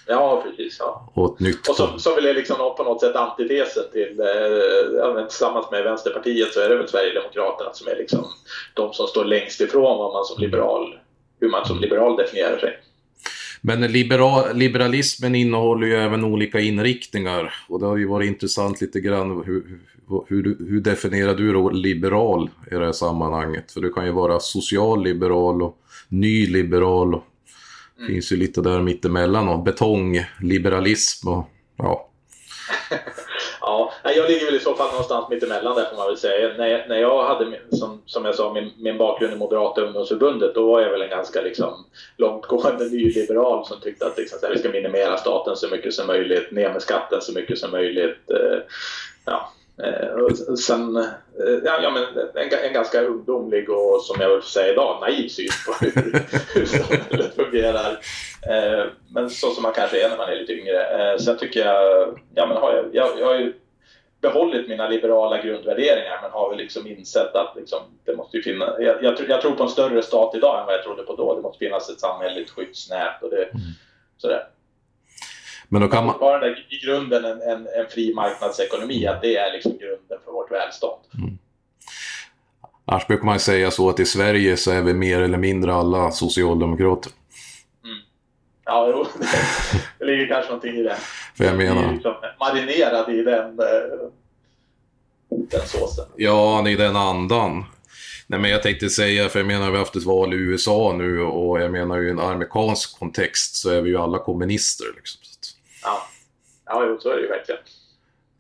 Ja, 0.07 0.45
precis. 0.45 0.77
Ja. 0.79 1.13
Och 1.15 1.35
ett 1.35 1.41
nytt... 1.41 1.69
Och 1.69 1.77
som, 1.77 1.99
som 1.99 2.15
väl 2.15 2.27
är 2.27 2.35
liksom 2.35 2.57
på 2.77 2.85
något 2.85 3.01
sätt 3.01 3.17
antitesen 3.17 3.85
till, 3.93 4.21
eh, 4.21 5.27
tillsammans 5.27 5.71
med 5.71 5.85
Vänsterpartiet 5.85 6.53
så 6.53 6.61
är 6.61 6.69
det 6.69 6.77
väl 6.77 6.89
Sverigedemokraterna 6.89 7.73
som 7.73 7.89
är 7.89 7.97
liksom 7.97 8.25
de 8.75 8.93
som 8.93 9.07
står 9.07 9.25
längst 9.25 9.61
ifrån 9.61 9.99
vad 9.99 10.13
man 10.13 10.25
som 10.25 10.43
liberal, 10.43 10.99
hur 11.41 11.51
man 11.51 11.67
som 11.67 11.81
liberal 11.81 12.17
definierar 12.17 12.59
sig. 12.59 12.81
Men 13.65 13.81
liberal, 13.81 14.57
liberalismen 14.57 15.35
innehåller 15.35 15.87
ju 15.87 15.95
även 15.95 16.25
olika 16.25 16.61
inriktningar 16.61 17.55
och 17.69 17.81
det 17.81 17.87
har 17.87 17.97
ju 17.97 18.07
varit 18.07 18.27
intressant 18.27 18.81
lite 18.81 19.01
grann 19.01 19.43
hur, 19.47 19.81
hur, 20.29 20.57
hur 20.69 20.81
definierar 20.81 21.35
du 21.35 21.53
då 21.53 21.71
liberal 21.71 22.51
i 22.71 22.75
det 22.75 22.85
här 22.85 22.93
sammanhanget? 22.93 23.73
För 23.73 23.81
du 23.81 23.93
kan 23.93 24.07
ju 24.07 24.13
vara 24.13 24.41
socialliberal 24.41 25.63
och 25.63 25.79
nyliberal 26.09 27.15
och 27.15 27.25
mm. 27.99 28.13
finns 28.13 28.33
ju 28.33 28.37
lite 28.37 28.61
där 28.61 28.83
mittemellan 28.83 29.49
och 29.49 29.63
betongliberalism 29.63 31.29
och 31.29 31.49
ja. 31.77 32.09
Ja, 33.65 33.93
jag 34.05 34.31
ligger 34.31 34.47
väl 34.47 34.55
i 34.55 34.61
så 34.61 34.75
fall 34.75 34.91
någonstans 34.91 35.29
mittemellan 35.31 35.77
där 35.77 35.85
får 35.85 35.97
man 35.97 36.07
väl 36.07 36.17
säga. 36.17 36.49
När, 36.59 36.89
när 36.89 36.97
jag 36.97 37.25
hade, 37.25 37.59
som, 37.71 38.03
som 38.07 38.25
jag 38.25 38.35
sa, 38.35 38.53
min, 38.53 38.71
min 38.79 38.99
bakgrund 38.99 39.33
i 39.33 39.37
Moderata 39.37 39.81
ungdomsförbundet, 39.81 40.55
då 40.55 40.67
var 40.67 40.81
jag 40.81 40.91
väl 40.91 41.03
en 41.03 41.11
ganska 41.11 41.41
liksom, 41.41 41.85
långtgående 42.17 42.85
nyliberal 42.85 43.67
som 43.67 43.81
tyckte 43.81 44.07
att 44.07 44.19
liksom, 44.19 44.39
här, 44.43 44.51
vi 44.51 44.59
ska 44.59 44.69
minimera 44.69 45.17
staten 45.17 45.57
så 45.57 45.69
mycket 45.69 45.95
som 45.95 46.07
möjligt, 46.07 46.51
ner 46.51 46.73
med 46.73 46.83
skatten 46.83 47.21
så 47.21 47.33
mycket 47.33 47.59
som 47.59 47.71
möjligt. 47.71 48.31
Eh, 48.31 48.59
ja, 49.25 49.53
eh, 49.83 50.55
sen, 50.57 50.97
eh, 50.97 51.05
ja, 51.65 51.81
ja, 51.83 51.91
men 51.91 52.03
en, 52.35 52.59
en 52.65 52.73
ganska 52.73 53.03
ungdomlig 53.03 53.71
och 53.71 54.03
som 54.03 54.21
jag 54.21 54.35
vill 54.35 54.43
säga 54.43 54.73
idag, 54.73 54.99
naiv 55.01 55.29
syn 55.29 55.49
på 55.67 55.85
hur, 55.85 56.23
hur 56.55 56.67
samhället 56.67 57.32
fungerar. 57.53 57.99
Eh, 58.51 58.87
men 59.09 59.31
så 59.31 59.51
som 59.51 59.63
man 59.63 59.73
kanske 59.73 60.05
är 60.05 60.09
när 60.09 60.17
man 60.17 60.29
är 60.29 60.37
lite 60.37 60.53
yngre. 60.53 61.13
Eh, 61.13 61.19
sen 61.19 61.39
tycker 61.39 61.67
jag, 61.67 62.19
ja 62.35 62.47
men 62.47 62.57
har 62.57 62.75
jag, 62.75 62.85
jag, 62.93 63.21
jag 63.21 63.27
har 63.27 63.39
ju 63.39 63.55
behållit 64.21 64.69
mina 64.69 64.89
liberala 64.89 65.43
grundvärderingar 65.43 66.19
men 66.23 66.31
har 66.31 66.51
väl 66.51 66.59
liksom 66.59 66.87
insett 66.87 67.35
att 67.35 67.57
liksom, 67.57 67.79
det 68.05 68.17
måste 68.17 68.37
ju 68.37 68.43
finnas, 68.43 68.71
jag, 68.79 69.03
jag, 69.05 69.15
jag, 69.29 69.41
tror 69.41 69.53
på 69.53 69.63
en 69.63 69.69
större 69.69 70.03
stat 70.03 70.35
idag 70.35 70.61
än 70.61 70.67
vad 70.67 70.75
jag 70.75 70.85
trodde 70.85 71.03
på 71.03 71.17
då. 71.17 71.37
Det 71.37 71.43
måste 71.43 71.59
finnas 71.59 71.91
ett 71.91 72.01
samhälleligt 72.01 72.51
skyddsnät 72.51 73.23
och 73.23 73.31
det, 73.31 73.45
mm. 73.45 73.61
sådär. 74.17 74.43
Men 75.69 75.83
då 75.83 75.89
kan 75.89 76.07
man... 76.07 76.19
Bara 76.21 76.49
i 76.49 76.81
grunden 76.85 77.25
en, 77.25 77.43
en, 77.43 77.67
en, 77.67 77.87
fri 77.91 78.15
marknadsekonomi, 78.15 79.07
att 79.07 79.23
det 79.23 79.37
är 79.37 79.53
liksom 79.53 79.73
grunden 79.73 80.19
för 80.25 80.33
vårt 80.33 80.51
välstånd. 80.53 81.01
Mm. 81.19 81.39
Annars 82.85 83.07
brukar 83.07 83.25
man 83.25 83.41
säga 83.41 83.71
så 83.71 83.91
att 83.91 84.01
i 84.01 84.05
Sverige 84.05 84.57
så 84.57 84.71
är 84.71 84.83
vi 84.83 84.95
mer 84.95 85.21
eller 85.21 85.39
mindre 85.39 85.75
alla 85.75 86.11
socialdemokrater. 86.11 87.13
Ja, 88.73 88.89
jo, 88.91 89.07
det, 89.19 89.27
det 89.99 90.05
ligger 90.05 90.27
kanske 90.27 90.51
någonting 90.51 90.77
i 90.77 90.83
det. 90.83 90.97
För 91.37 91.45
jag 91.45 91.57
menar... 91.57 91.93
Liksom 91.93 92.15
marinerad 92.41 93.11
i 93.11 93.23
den, 93.23 93.59
eh, 93.59 94.09
den 95.29 95.67
såsen. 95.67 96.05
Ja, 96.17 96.69
i 96.69 96.77
den 96.77 96.97
andan. 96.97 97.65
Nej, 98.27 98.41
men 98.41 98.51
jag 98.51 98.63
tänkte 98.63 98.91
säga, 98.91 99.29
för 99.29 99.39
jag 99.39 99.47
menar 99.47 99.67
vi 99.67 99.73
har 99.73 99.79
haft 99.79 99.97
ett 99.97 100.05
val 100.05 100.35
i 100.35 100.37
USA 100.37 100.95
nu 100.99 101.21
och 101.21 101.61
jag 101.61 101.73
menar 101.73 101.99
ju 101.99 102.09
i 102.09 102.11
en 102.11 102.21
amerikansk 102.21 102.99
kontext 102.99 103.55
så 103.55 103.71
är 103.71 103.81
vi 103.81 103.91
ju 103.91 103.97
alla 103.97 104.19
kommunister. 104.19 104.87
Liksom. 104.97 105.21
Ja, 105.83 106.03
ja 106.67 106.85
jo, 106.87 106.99
så 107.01 107.11
är 107.11 107.17
det 107.17 107.23
ju 107.23 107.29
verkligen. 107.29 107.61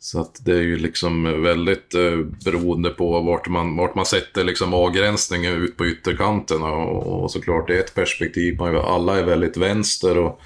Så 0.03 0.21
att 0.21 0.45
det 0.45 0.53
är 0.53 0.63
ju 0.63 0.77
liksom 0.77 1.43
väldigt 1.43 1.95
eh, 1.95 2.19
beroende 2.45 2.91
på 2.91 3.21
vart 3.21 3.49
man, 3.49 3.77
vart 3.77 3.95
man 3.95 4.07
sätter 4.07 4.45
liksom 4.45 4.75
avgränsningen 4.75 5.53
ut 5.53 5.77
på 5.77 5.87
ytterkanterna. 5.87 6.67
Och, 6.67 7.23
och 7.23 7.31
såklart 7.31 7.67
det 7.69 7.77
är 7.77 7.81
ett 7.81 7.95
perspektiv, 7.95 8.59
man, 8.59 8.77
alla 8.77 9.19
är 9.19 9.23
väldigt 9.23 9.57
vänster 9.57 10.19
och 10.19 10.41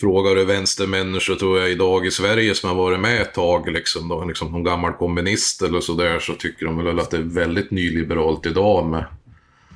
frågar 0.00 0.34
du 0.34 0.44
vänstermänniskor 0.44 1.34
tror 1.34 1.58
jag 1.60 1.70
idag 1.70 2.06
i 2.06 2.10
Sverige 2.10 2.54
som 2.54 2.68
har 2.68 2.76
varit 2.76 3.00
med 3.00 3.20
ett 3.20 3.34
tag, 3.34 3.72
liksom, 3.72 4.08
då, 4.08 4.24
liksom 4.24 4.52
någon 4.52 4.64
gammal 4.64 4.92
kommunist 4.92 5.62
eller 5.62 5.80
sådär, 5.80 6.18
så 6.18 6.34
tycker 6.34 6.66
de 6.66 6.84
väl 6.84 7.00
att 7.00 7.10
det 7.10 7.16
är 7.16 7.22
väldigt 7.22 7.70
nyliberalt 7.70 8.46
idag 8.46 8.86
med 8.86 9.04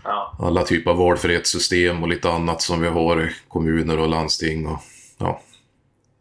ja. 0.04 0.36
alla 0.40 0.62
typer 0.62 0.90
av 0.90 0.96
valfrihetssystem 0.96 2.02
och 2.02 2.08
lite 2.08 2.30
annat 2.30 2.62
som 2.62 2.80
vi 2.80 2.88
har 2.88 3.22
i 3.22 3.30
kommuner 3.48 3.98
och 3.98 4.08
landsting. 4.08 4.66
Och, 4.66 4.78
ja. 5.18 5.40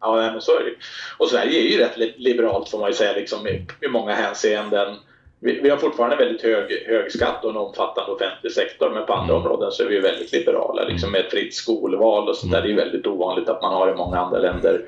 Ja, 0.01 0.15
men 0.15 0.41
så 0.41 0.59
är 0.59 0.63
det 0.63 0.71
Och 1.17 1.29
Sverige 1.29 1.59
är 1.59 1.63
ju 1.63 1.77
rätt 1.77 2.17
liberalt 2.17 2.69
får 2.69 2.79
man 2.79 2.89
ju 2.89 2.93
säga 2.93 3.13
liksom, 3.13 3.47
i, 3.47 3.67
i 3.81 3.87
många 3.87 4.13
hänseenden. 4.13 4.95
Vi, 5.39 5.59
vi, 5.59 5.69
har 5.69 5.77
fortfarande 5.77 6.15
väldigt 6.15 6.41
hög, 6.41 6.83
hög 6.87 7.11
skatt 7.11 7.43
och 7.43 7.49
en 7.49 7.57
omfattande 7.57 8.11
offentlig 8.11 8.51
sektor 8.51 8.89
men 8.89 9.05
på 9.05 9.13
andra 9.13 9.35
mm. 9.35 9.45
områden 9.45 9.71
så 9.71 9.83
är 9.83 9.87
vi 9.87 9.99
väldigt 9.99 10.31
liberala. 10.31 10.83
Liksom 10.83 11.11
med 11.11 11.25
fritt 11.25 11.55
skolval 11.55 12.29
och 12.29 12.35
sånt 12.35 12.51
där. 12.51 12.61
Det 12.61 12.71
är 12.71 12.75
väldigt 12.75 13.07
ovanligt 13.07 13.49
att 13.49 13.61
man 13.61 13.73
har 13.73 13.91
i 13.91 13.95
många 13.95 14.19
andra 14.19 14.39
länder. 14.39 14.81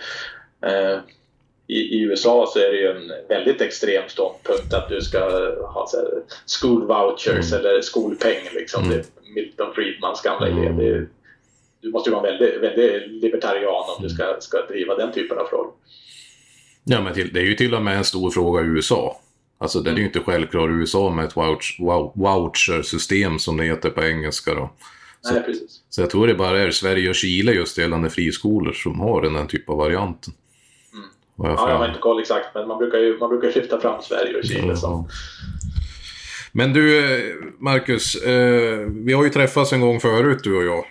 Eh, 0.66 1.00
i, 1.68 1.80
i, 1.80 2.02
USA 2.02 2.46
så 2.54 2.60
är 2.60 2.72
det 2.72 2.78
ju 2.78 2.88
en 2.88 3.12
väldigt 3.28 3.62
extrem 3.62 4.04
ståndpunkt 4.08 4.74
att 4.74 4.90
du 4.90 5.02
ska 5.02 5.20
ha 5.66 5.88
så 5.88 5.98
här, 5.98 6.08
school 6.62 6.88
vouchers 6.88 7.54
mm. 7.54 7.66
eller 7.66 7.82
skolpeng. 7.82 8.50
Liksom. 8.54 8.84
Mm. 8.84 8.98
Det 8.98 9.00
är 9.00 9.34
Milton 9.34 9.74
Friedmans 9.74 10.22
gamla 10.22 10.48
idé. 10.48 11.06
Mm. 11.82 11.92
Du 11.92 11.92
måste 11.92 12.10
ju 12.10 12.16
vara 12.16 12.32
väldigt, 12.32 12.62
väldigt 12.62 13.24
libertarian 13.24 13.84
om 13.98 14.04
du 14.04 14.10
ska, 14.10 14.36
ska 14.40 14.66
driva 14.66 14.96
den 14.96 15.12
typen 15.12 15.38
av 15.38 15.46
frågor. 15.46 15.74
Ja, 16.84 17.02
men 17.02 17.14
till, 17.14 17.34
det 17.34 17.40
är 17.40 17.46
ju 17.46 17.56
till 17.56 17.76
och 17.76 17.82
med 17.82 17.98
en 17.98 18.04
stor 18.04 18.32
fråga 18.32 18.62
i 18.62 18.66
USA. 18.66 19.20
Alltså 19.58 19.80
det 19.80 19.92
är 19.92 19.96
ju 19.96 20.06
inte 20.06 20.20
självklart 20.20 20.70
i 20.70 20.74
USA 20.74 21.10
med 21.10 21.26
ett 21.26 21.36
voucher-system 22.16 23.40
som 23.40 23.58
det 23.58 23.64
heter 23.64 23.90
på 23.90 24.04
engelska 24.04 24.54
då. 24.54 24.70
Så, 25.22 25.34
Nej, 25.34 25.44
precis. 25.44 25.82
så 25.90 26.02
jag 26.02 26.10
tror 26.10 26.28
det 26.28 26.36
bara 26.36 26.60
är 26.60 26.72
Sverige 26.72 27.10
och 27.10 27.16
Chile 27.16 27.52
just 27.52 27.78
gällande 27.78 28.10
friskolor 28.10 28.74
som 28.74 29.00
har 29.00 29.22
den 29.22 29.36
här 29.36 29.46
typen 29.46 29.72
av 29.74 29.78
varianten. 29.78 30.34
Mm. 30.94 31.06
Ja, 31.38 31.70
jag 31.70 31.78
har 31.78 31.88
inte 31.88 32.00
koll 32.00 32.22
exakt, 32.22 32.48
men 32.56 32.68
man 32.68 32.78
brukar 32.78 32.98
ju 32.98 33.18
man 33.18 33.30
brukar 33.30 33.60
lyfta 33.60 33.80
fram 33.80 34.02
Sverige 34.02 34.38
och 34.38 34.46
Chile 34.46 34.76
som... 34.76 35.08
Men 36.52 36.74
du, 36.74 37.56
Marcus, 37.60 38.16
eh, 38.16 38.80
vi 38.90 39.14
har 39.14 39.24
ju 39.24 39.30
träffats 39.30 39.74
en 39.74 39.82
gång 39.82 40.00
förut 40.00 40.40
du 40.44 40.58
och 40.58 40.64
jag. 40.64 40.86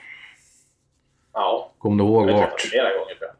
Ja. 1.38 1.72
Kommer 1.78 2.04
du 2.04 2.10
ihåg 2.10 2.30
vart? 2.30 2.60
Flera 2.60 2.98
gånger 2.98 3.14
tror 3.14 3.30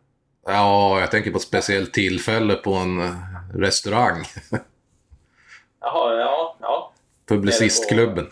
jag. 0.45 0.55
Ja, 0.55 1.01
jag 1.01 1.11
tänker 1.11 1.31
på 1.31 1.37
ett 1.37 1.43
speciellt 1.43 1.93
tillfälle 1.95 2.55
på 2.55 2.75
en 2.75 3.01
eh, 3.01 3.13
restaurang. 3.55 4.25
Jaha, 5.81 6.21
ja, 6.21 6.57
ja. 6.61 6.93
Publicistklubben. 7.29 8.29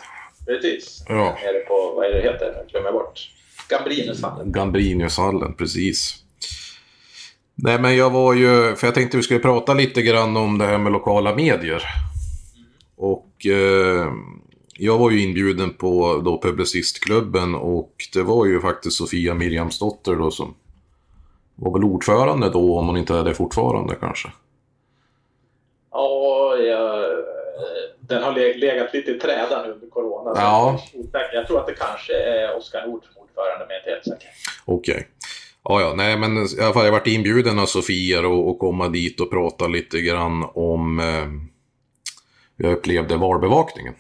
Precis. 0.47 1.05
Ja. 1.09 1.39
Nere 1.43 1.59
på, 1.59 1.93
vad 1.97 2.07
är 2.07 2.11
det 2.11 2.23
heter? 2.23 2.55
Jag 2.57 2.67
glömmer 2.69 2.93
bort. 2.93 3.31
Gambrinushallen. 3.69 4.53
Gambrinushallen, 4.53 5.55
precis. 5.55 6.15
Nej, 7.55 7.81
men 7.81 7.97
jag 7.97 8.11
var 8.11 8.35
ju, 8.35 8.77
för 8.77 8.87
jag 8.87 8.95
tänkte 8.95 9.17
vi 9.17 9.23
skulle 9.23 9.41
prata 9.41 9.75
lite 9.75 10.03
grann 10.03 10.37
om 10.37 10.59
det 10.59 10.67
här 10.67 10.79
med 10.79 10.93
lokala 10.93 11.35
medier. 11.35 11.83
Mm. 12.55 12.69
Och 12.97 13.47
eh, 13.47 14.13
jag 14.79 14.99
var 14.99 15.11
ju 15.11 15.23
inbjuden 15.23 15.75
på 15.75 16.23
då 16.25 16.41
Publicistklubben 16.43 17.55
och 17.55 17.93
det 18.13 18.23
var 18.23 18.47
ju 18.47 18.61
faktiskt 18.61 18.97
Sofia 18.97 19.35
Miriamsdotter 19.35 20.17
då 20.17 20.31
som 20.31 20.55
var 21.55 21.73
väl 21.73 21.85
ordförande 21.85 22.51
då, 22.51 22.79
om 22.79 22.87
hon 22.87 22.97
inte 22.97 23.15
är 23.15 23.25
det 23.25 23.35
fortfarande 23.35 23.95
kanske. 23.95 24.29
Ja, 25.91 26.57
jag, 26.57 27.05
den 28.01 28.23
har 28.23 28.33
legat 28.33 28.95
lite 28.95 29.11
i 29.11 29.19
träda 29.19 29.63
nu 29.67 29.73
under 29.73 29.89
corona. 29.89 30.33
Ja. 30.37 30.81
Jag 31.33 31.47
tror 31.47 31.61
att 31.61 31.67
det 31.67 31.75
kanske 31.75 32.13
är 32.13 32.57
Oskar 32.57 32.87
Nord 32.87 33.05
som 33.05 33.23
ordförande, 33.23 33.67
men 33.69 33.69
jag 33.69 33.77
är 33.77 33.79
inte 33.79 33.91
helt 33.91 34.05
säker. 34.05 34.29
Okej. 34.65 34.95
Okay. 34.95 35.05
Ja, 35.69 35.81
ja, 35.81 35.95
nej 35.97 36.19
men 36.19 36.37
i 36.37 36.63
alla 36.63 36.73
fall 36.73 36.85
jag 36.85 36.93
varit 36.93 37.07
inbjuden 37.07 37.59
av 37.59 37.67
Sofia 37.67 38.29
och, 38.29 38.49
och 38.49 38.59
komma 38.59 38.89
dit 38.89 39.21
och 39.21 39.31
prata 39.31 39.67
lite 39.67 40.01
grann 40.01 40.45
om 40.55 41.01
eh, 41.01 41.27
hur 42.57 42.65
jag 42.65 42.73
upplevde 42.73 43.17
valbevakningen. 43.17 43.95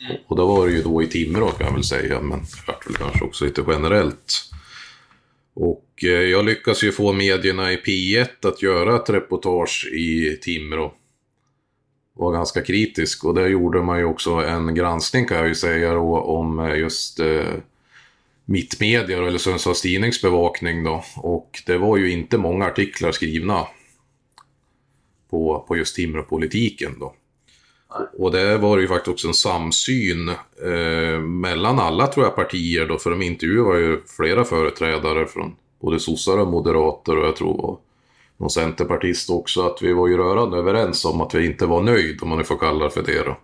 Mm. 0.00 0.16
Och 0.26 0.36
då 0.36 0.46
var 0.46 0.66
det 0.66 0.72
ju 0.72 0.82
då 0.82 1.02
i 1.02 1.06
Timrå 1.06 1.50
kan 1.50 1.66
jag 1.66 1.74
väl 1.74 1.84
säga, 1.84 2.20
men 2.20 2.40
vart 2.66 2.86
väl 2.86 2.96
kanske 2.96 3.24
också 3.24 3.44
lite 3.44 3.64
generellt. 3.68 4.50
Och 5.54 5.90
eh, 6.02 6.08
jag 6.08 6.44
lyckas 6.44 6.84
ju 6.84 6.92
få 6.92 7.12
medierna 7.12 7.72
i 7.72 7.76
P1 7.76 8.48
att 8.48 8.62
göra 8.62 8.96
ett 8.96 9.10
reportage 9.10 9.90
i 9.92 10.38
Timrå. 10.42 10.94
Var 12.12 12.32
ganska 12.32 12.62
kritisk 12.62 13.24
och 13.24 13.34
där 13.34 13.48
gjorde 13.48 13.82
man 13.82 13.98
ju 13.98 14.04
också 14.04 14.30
en 14.30 14.74
granskning 14.74 15.26
kan 15.26 15.36
jag 15.36 15.48
ju 15.48 15.54
säga 15.54 15.94
då 15.94 16.18
om 16.18 16.58
eh, 16.58 16.78
just 16.78 17.20
eh, 17.20 17.54
Mittmedia 18.44 19.18
eller 19.18 19.38
Sundsvalls 19.38 19.80
Tidnings 19.80 20.22
bevakning 20.22 20.84
då. 20.84 21.04
Och 21.16 21.62
det 21.66 21.78
var 21.78 21.96
ju 21.96 22.10
inte 22.10 22.38
många 22.38 22.66
artiklar 22.66 23.12
skrivna 23.12 23.66
på, 25.30 25.64
på 25.68 25.76
just 25.76 25.96
Timråpolitiken 25.96 26.98
då. 27.00 27.14
Och 28.18 28.32
det 28.32 28.58
var 28.58 28.78
ju 28.78 28.88
faktiskt 28.88 29.08
också 29.08 29.28
en 29.28 29.34
samsyn 29.34 30.28
eh, 30.64 31.20
mellan 31.20 31.78
alla 31.78 32.06
tror 32.06 32.26
jag 32.26 32.36
partier 32.36 32.86
då, 32.86 32.98
för 32.98 33.10
de 33.10 33.22
intervjuade 33.22 33.80
ju 33.80 34.00
flera 34.16 34.44
företrädare 34.44 35.26
från 35.26 35.56
både 35.80 36.00
sossar 36.00 36.38
och 36.38 36.48
moderater 36.48 37.18
och 37.18 37.26
jag 37.26 37.36
tror 37.36 37.78
någon 38.36 38.50
centerpartist 38.50 39.30
också, 39.30 39.66
att 39.66 39.82
vi 39.82 39.92
var 39.92 40.08
ju 40.08 40.16
rörande 40.16 40.56
överens 40.56 41.04
om 41.04 41.20
att 41.20 41.34
vi 41.34 41.46
inte 41.46 41.66
var 41.66 41.82
nöjd, 41.82 42.22
om 42.22 42.28
man 42.28 42.38
nu 42.38 42.44
får 42.44 42.56
kalla 42.56 42.84
det 42.84 42.90
för 42.90 43.02
det 43.02 43.22
då. 43.22 43.36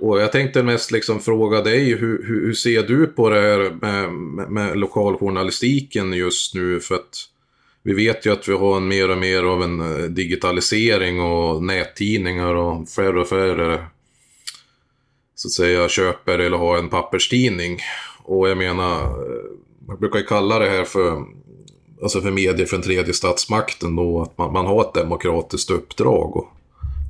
Och 0.00 0.20
jag 0.20 0.32
tänkte 0.32 0.62
mest 0.62 0.90
liksom 0.90 1.20
fråga 1.20 1.62
dig, 1.62 1.84
hur, 1.84 2.26
hur, 2.26 2.46
hur 2.46 2.52
ser 2.52 2.82
du 2.82 3.06
på 3.06 3.30
det 3.30 3.40
här 3.40 3.70
med, 3.80 4.12
med, 4.12 4.50
med 4.50 4.78
lokaljournalistiken 4.78 6.12
just 6.12 6.54
nu? 6.54 6.80
För 6.80 6.94
att 6.94 7.28
vi 7.86 7.94
vet 7.94 8.26
ju 8.26 8.32
att 8.32 8.48
vi 8.48 8.52
har 8.52 8.76
en 8.76 8.88
mer 8.88 9.10
och 9.10 9.18
mer 9.18 9.42
av 9.42 9.62
en 9.62 9.80
eh, 9.80 10.04
digitalisering 10.04 11.20
och 11.20 11.62
nättidningar 11.62 12.54
och 12.54 12.88
färre 12.88 13.20
och 13.20 13.28
färre 13.28 13.84
så 15.34 15.48
att 15.48 15.52
säga 15.52 15.88
köper 15.88 16.38
eller 16.38 16.56
har 16.56 16.78
en 16.78 16.88
papperstidning. 16.88 17.78
Och 18.22 18.48
jag 18.48 18.58
menar, 18.58 19.02
eh, 19.02 19.42
man 19.86 19.96
brukar 19.98 20.18
ju 20.18 20.24
kalla 20.24 20.58
det 20.58 20.70
här 20.70 20.84
för, 20.84 21.24
alltså 22.02 22.20
för 22.20 22.30
medier 22.30 22.66
för 22.66 22.76
den 22.76 22.84
tredje 22.84 23.14
statsmakten 23.14 23.96
då, 23.96 24.22
att 24.22 24.38
man, 24.38 24.52
man 24.52 24.66
har 24.66 24.80
ett 24.80 24.94
demokratiskt 24.94 25.70
uppdrag. 25.70 26.36
Och, 26.36 26.48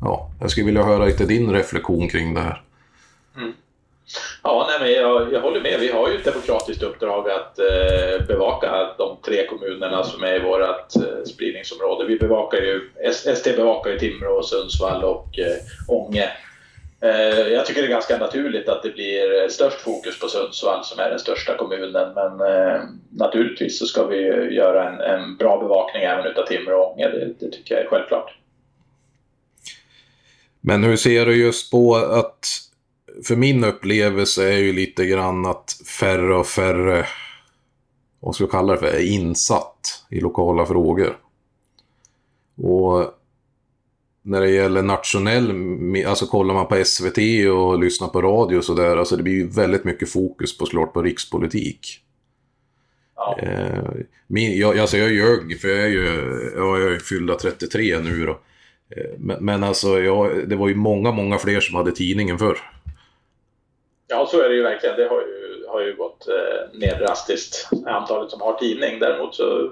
ja, 0.00 0.30
jag 0.40 0.50
skulle 0.50 0.66
vilja 0.66 0.84
höra 0.84 1.04
lite 1.06 1.26
din 1.26 1.50
reflektion 1.50 2.08
kring 2.08 2.34
det 2.34 2.40
här. 2.40 2.62
Mm. 3.36 3.52
Ja, 4.42 4.66
nej, 4.70 4.80
men 4.80 5.02
jag, 5.02 5.32
jag, 5.32 5.40
håller 5.40 5.60
med. 5.60 5.80
Vi 5.80 5.88
har 5.88 6.10
ju 6.10 6.16
ett 6.16 6.24
demokratiskt 6.24 6.82
uppdrag 6.82 7.30
att 7.30 7.58
eh, 7.58 8.26
bevaka 8.26 8.94
de 8.98 9.16
tre 9.24 9.46
kommunerna 9.46 10.04
som 10.04 10.22
är 10.22 10.36
i 10.36 10.38
vårt 10.38 10.96
eh, 10.96 11.24
spridningsområde. 11.26 12.04
Vi 12.04 12.18
bevakar 12.18 12.58
ju, 12.58 12.80
ST 13.10 13.56
bevakar 13.56 13.90
ju 13.90 13.98
Timrå, 13.98 14.42
Sundsvall 14.42 15.04
och 15.04 15.38
eh, 15.38 15.56
Ånge. 15.88 16.30
Eh, 17.00 17.52
jag 17.52 17.66
tycker 17.66 17.82
det 17.82 17.88
är 17.88 17.90
ganska 17.90 18.18
naturligt 18.18 18.68
att 18.68 18.82
det 18.82 18.90
blir 18.90 19.42
eh, 19.42 19.48
störst 19.48 19.80
fokus 19.80 20.20
på 20.20 20.28
Sundsvall 20.28 20.84
som 20.84 21.00
är 21.00 21.10
den 21.10 21.18
största 21.18 21.56
kommunen. 21.56 22.14
Men 22.14 22.40
eh, 22.40 22.80
naturligtvis 23.10 23.78
så 23.78 23.86
ska 23.86 24.06
vi 24.06 24.18
göra 24.54 24.88
en, 24.88 25.00
en 25.00 25.36
bra 25.36 25.60
bevakning 25.60 26.02
även 26.02 26.26
utav 26.26 26.46
Timrå 26.46 26.78
och 26.78 26.92
Ånge. 26.92 27.08
Det, 27.08 27.34
det 27.38 27.50
tycker 27.50 27.74
jag 27.74 27.84
är 27.84 27.88
självklart. 27.88 28.36
Men 30.60 30.84
hur 30.84 30.96
ser 30.96 31.26
du 31.26 31.36
just 31.36 31.70
på 31.70 31.96
att 31.96 32.65
för 33.24 33.36
min 33.36 33.64
upplevelse 33.64 34.52
är 34.52 34.58
ju 34.58 34.72
lite 34.72 35.06
grann 35.06 35.46
att 35.46 35.80
färre 35.86 36.34
och 36.34 36.46
färre, 36.46 37.06
vad 38.20 38.34
ska 38.34 38.44
jag 38.44 38.50
kalla 38.50 38.72
det 38.72 38.78
för, 38.78 38.86
är 38.86 39.06
insatt 39.06 40.04
i 40.10 40.20
lokala 40.20 40.66
frågor. 40.66 41.18
Och 42.56 43.12
när 44.22 44.40
det 44.40 44.50
gäller 44.50 44.82
nationell, 44.82 45.52
alltså 46.06 46.26
kollar 46.26 46.54
man 46.54 46.66
på 46.66 46.84
SVT 46.84 47.18
och 47.52 47.78
lyssnar 47.78 48.08
på 48.08 48.22
radio 48.22 48.58
och 48.58 48.64
sådär, 48.64 48.96
alltså 48.96 49.16
det 49.16 49.22
blir 49.22 49.34
ju 49.34 49.48
väldigt 49.48 49.84
mycket 49.84 50.10
fokus 50.10 50.58
på 50.58 50.66
såklart 50.66 50.92
på 50.92 51.02
rikspolitik. 51.02 52.00
Ja. 53.16 53.38
Eh, 53.38 53.90
min, 54.26 54.58
jag, 54.58 54.78
alltså 54.78 54.96
jag 54.96 55.08
är 55.08 55.12
ju 55.12 55.26
ung, 55.26 55.54
för 55.60 55.68
jag 55.68 55.78
är 55.78 55.88
ju, 55.88 56.04
ja, 56.56 56.78
jag 56.78 56.92
är 56.92 56.98
fyllda 56.98 57.34
33 57.34 57.98
nu 57.98 58.26
då. 58.26 58.40
Eh, 58.96 59.10
men, 59.18 59.44
men 59.44 59.64
alltså, 59.64 60.00
jag, 60.00 60.48
det 60.48 60.56
var 60.56 60.68
ju 60.68 60.74
många, 60.74 61.12
många 61.12 61.38
fler 61.38 61.60
som 61.60 61.74
hade 61.74 61.92
tidningen 61.92 62.38
förr. 62.38 62.58
Ja, 64.08 64.26
så 64.26 64.40
är 64.40 64.48
det 64.48 64.54
ju 64.54 64.62
verkligen. 64.62 64.96
Det 64.96 65.08
har 65.08 65.20
ju, 65.20 65.66
har 65.68 65.80
ju 65.80 65.96
gått 65.96 66.28
eh, 66.28 66.78
ner 66.78 66.98
drastiskt, 66.98 67.68
antalet 67.86 68.30
som 68.30 68.40
har 68.40 68.52
tidning. 68.58 68.98
Däremot 68.98 69.34
så 69.34 69.70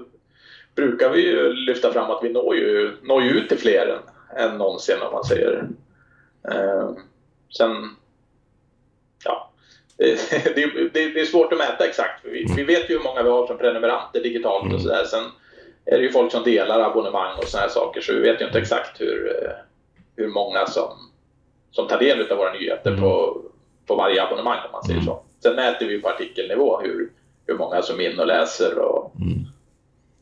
brukar 0.75 1.09
vi 1.09 1.21
ju 1.21 1.53
lyfta 1.53 1.93
fram 1.93 2.11
att 2.11 2.23
vi 2.23 2.29
når 2.29 2.55
ju, 2.55 2.91
når 3.01 3.23
ju 3.23 3.29
ut 3.29 3.49
till 3.49 3.57
fler 3.57 3.87
än, 3.87 4.49
än 4.49 4.57
någonsin 4.57 5.01
om 5.01 5.13
man 5.13 5.23
säger. 5.23 5.67
Eh, 6.51 6.91
sen, 7.57 7.89
ja, 9.23 9.51
det, 9.97 10.91
det, 10.93 11.09
det, 11.09 11.19
är 11.19 11.25
svårt 11.25 11.51
att 11.53 11.59
mäta 11.59 11.85
exakt. 11.85 12.25
Vi, 12.25 12.45
vi 12.55 12.63
vet 12.63 12.89
ju 12.89 12.97
hur 12.97 13.03
många 13.03 13.23
vi 13.23 13.29
har 13.29 13.47
som 13.47 13.57
prenumeranter 13.57 14.23
digitalt 14.23 14.63
och 14.63 14.69
mm. 14.69 14.81
sådär. 14.81 15.03
Sen 15.05 15.23
är 15.85 15.97
det 15.97 16.03
ju 16.03 16.11
folk 16.11 16.31
som 16.31 16.43
delar 16.43 16.79
abonnemang 16.79 17.37
och 17.37 17.43
sådana 17.43 17.67
här 17.67 17.73
saker 17.73 18.01
så 18.01 18.13
vi 18.13 18.19
vet 18.19 18.41
ju 18.41 18.45
inte 18.45 18.59
exakt 18.59 19.01
hur, 19.01 19.43
eh, 19.43 19.51
hur 20.15 20.27
många 20.27 20.65
som, 20.65 20.89
som 21.71 21.87
tar 21.87 21.99
del 21.99 22.31
av 22.31 22.37
våra 22.37 22.53
nyheter 22.53 22.91
mm. 22.91 23.01
på 23.01 23.41
på 23.87 23.95
varje 23.95 24.23
abonnemang 24.23 24.59
om 24.65 24.71
man 24.71 24.83
säger 24.83 25.01
så. 25.01 25.23
Sen 25.43 25.55
mäter 25.55 25.85
vi 25.85 26.01
på 26.01 26.09
artikelnivå 26.09 26.81
hur, 26.81 27.09
hur 27.47 27.57
många 27.57 27.81
som 27.81 27.99
är 27.99 28.09
inne 28.09 28.21
och 28.21 28.27
läser 28.27 28.79
och, 28.79 29.15
mm. 29.21 29.45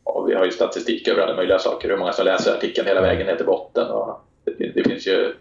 och 0.04 0.30
vi 0.30 0.36
har 0.36 0.46
ju 0.46 0.52
statistik 0.52 1.08
över 1.08 1.22
alla 1.22 1.36
möjliga 1.36 1.60
saker. 1.60 1.90
Hur 1.90 1.98
många 1.98 2.14
som 2.14 2.26
läser 2.26 2.54
artikeln 2.54 2.88
hela 2.88 3.02
vägen 3.02 3.28
ner 3.28 3.36
till 3.36 3.46
botten. 3.46 3.88
Och 3.88 4.22
det, 4.44 4.72
det 4.76 4.84
finns 4.84 5.08
ju 5.08 5.34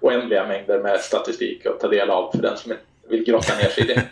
oändliga 0.00 0.46
mängder 0.46 0.82
med 0.82 1.00
statistik 1.00 1.66
att 1.66 1.80
ta 1.80 1.88
del 1.88 2.10
av 2.10 2.30
för 2.30 2.42
den 2.42 2.56
som 2.56 2.72
vill 3.08 3.24
grotta 3.24 3.54
ner 3.54 3.68
sig 3.68 3.84
i 3.84 3.86
det. 3.86 4.02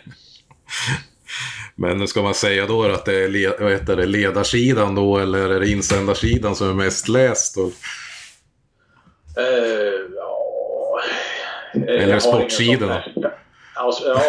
Men 1.75 2.07
ska 2.07 2.21
man 2.21 2.33
säga 2.33 2.65
då 2.65 2.83
att 2.83 3.05
det 3.05 3.23
är, 3.23 3.27
le, 3.27 3.49
vad 3.59 3.71
heter 3.71 3.95
det 3.95 4.05
ledarsidan 4.05 4.95
då 4.95 5.17
eller 5.17 5.49
är 5.49 5.59
det 5.59 5.69
insändarsidan 5.69 6.55
som 6.55 6.69
är 6.69 6.73
mest 6.73 7.07
läst? 7.07 7.55
Då? 7.55 7.61
Uh, 7.61 7.71
ja, 10.15 11.01
eller 11.87 12.19
sportsidorna? 12.19 13.03
Alltså, 13.79 14.07
ja, 14.07 14.21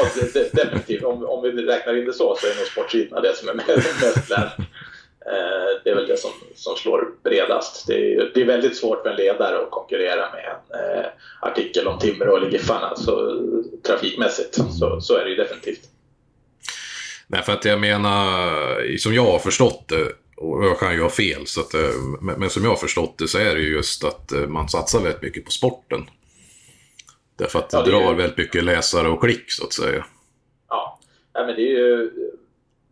definitivt. 0.53 1.05
Om, 1.05 1.25
om 1.25 1.43
vi 1.43 1.51
räknar 1.51 1.97
in 1.97 2.05
det 2.05 2.13
så, 2.13 2.37
så 2.37 2.47
är 2.47 2.57
nog 2.57 2.67
sportsidorna 2.67 3.21
det 3.21 3.37
som 3.37 3.49
är 3.49 3.55
mest 3.55 4.31
läst. 4.31 4.59
Eh, 5.27 5.81
det 5.85 5.91
är 5.91 5.95
väl 5.95 6.07
det 6.07 6.17
som, 6.17 6.31
som 6.55 6.77
slår 6.77 7.09
bredast. 7.25 7.87
Det 7.87 8.15
är, 8.15 8.31
det 8.35 8.41
är 8.41 8.45
väldigt 8.45 8.77
svårt 8.77 9.03
för 9.03 9.11
en 9.11 9.17
ledare 9.17 9.59
att 9.59 9.71
konkurrera 9.71 10.33
med 10.33 10.45
en 10.45 10.99
eh, 10.99 11.07
artikel 11.41 11.87
om 11.87 11.99
Timrå 11.99 12.37
eller 12.37 12.51
Giffarna 12.51 12.97
så, 12.97 13.41
trafikmässigt. 13.87 14.55
Så, 14.55 15.01
så 15.01 15.17
är 15.17 15.25
det 15.25 15.31
ju 15.31 15.37
definitivt. 15.37 15.81
Nej, 17.27 17.43
för 17.43 17.53
att 17.53 17.65
jag 17.65 17.81
menar, 17.81 18.97
som 18.97 19.15
jag 19.15 19.25
har 19.25 19.39
förstått 19.39 19.89
det, 19.89 20.07
och 20.37 20.65
jag 20.65 20.79
kan 20.79 20.95
ju 20.95 21.03
ha 21.03 21.11
fel, 21.11 21.47
så 21.47 21.61
att, 21.61 21.75
eh, 21.75 21.91
men 22.21 22.51
som 22.51 22.63
jag 22.65 22.71
har 22.71 22.77
förstått 22.77 23.19
det 23.19 23.29
så 23.29 23.39
är 23.39 23.55
det 23.55 23.61
ju 23.61 23.73
just 23.73 24.05
att 24.05 24.33
eh, 24.33 24.47
man 24.47 24.69
satsar 24.69 25.01
väldigt 25.01 25.23
mycket 25.23 25.45
på 25.45 25.51
sporten. 25.51 26.07
Därför 27.41 27.59
att 27.59 27.73
ja, 27.73 27.83
det 27.83 27.91
drar 27.91 28.11
ju... 28.11 28.15
väldigt 28.15 28.39
mycket 28.39 28.65
läsare 28.65 29.09
och 29.09 29.21
klick 29.21 29.51
så 29.53 29.65
att 29.65 29.73
säga. 29.73 30.05
Ja, 30.69 30.99
ja 31.33 31.47
men 31.47 31.57
det 31.57 31.63
är 31.63 31.79
ju 31.79 32.11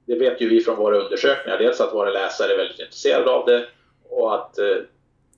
det 0.06 0.14
vet 0.14 0.40
ju 0.40 0.48
vi 0.48 0.60
från 0.60 0.76
våra 0.76 0.98
undersökningar. 0.98 1.58
Dels 1.58 1.80
att 1.80 1.94
våra 1.94 2.10
läsare 2.10 2.52
är 2.52 2.56
väldigt 2.56 2.80
intresserade 2.80 3.30
av 3.30 3.46
det 3.46 3.66
och 4.08 4.34
att 4.34 4.58
eh, 4.58 4.76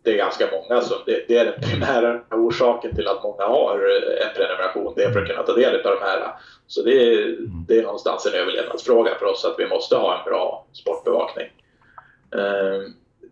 det 0.02 0.10
är 0.10 0.16
ganska 0.16 0.48
många 0.52 0.80
som, 0.80 0.96
det, 1.06 1.24
det, 1.28 1.38
är 1.38 1.44
den 1.44 1.60
primära 1.60 2.20
orsaken 2.30 2.96
till 2.96 3.08
att 3.08 3.22
många 3.22 3.44
har 3.44 3.76
eh, 3.76 4.26
en 4.26 4.34
prenumeration. 4.34 4.92
Det 4.96 5.02
är 5.02 5.12
för 5.12 5.22
att 5.22 5.28
kunna 5.28 5.42
ta 5.42 5.54
del 5.54 5.74
av 5.74 5.82
de 5.82 6.00
här. 6.00 6.32
Så 6.66 6.82
det 6.82 6.92
är, 6.92 7.36
det 7.68 7.78
är 7.78 7.82
någonstans 7.82 8.26
en 8.26 8.40
överlevnadsfråga 8.40 9.14
för 9.18 9.26
oss 9.26 9.44
att 9.44 9.58
vi 9.58 9.68
måste 9.68 9.96
ha 9.96 10.18
en 10.18 10.24
bra 10.24 10.66
sportbevakning. 10.72 11.46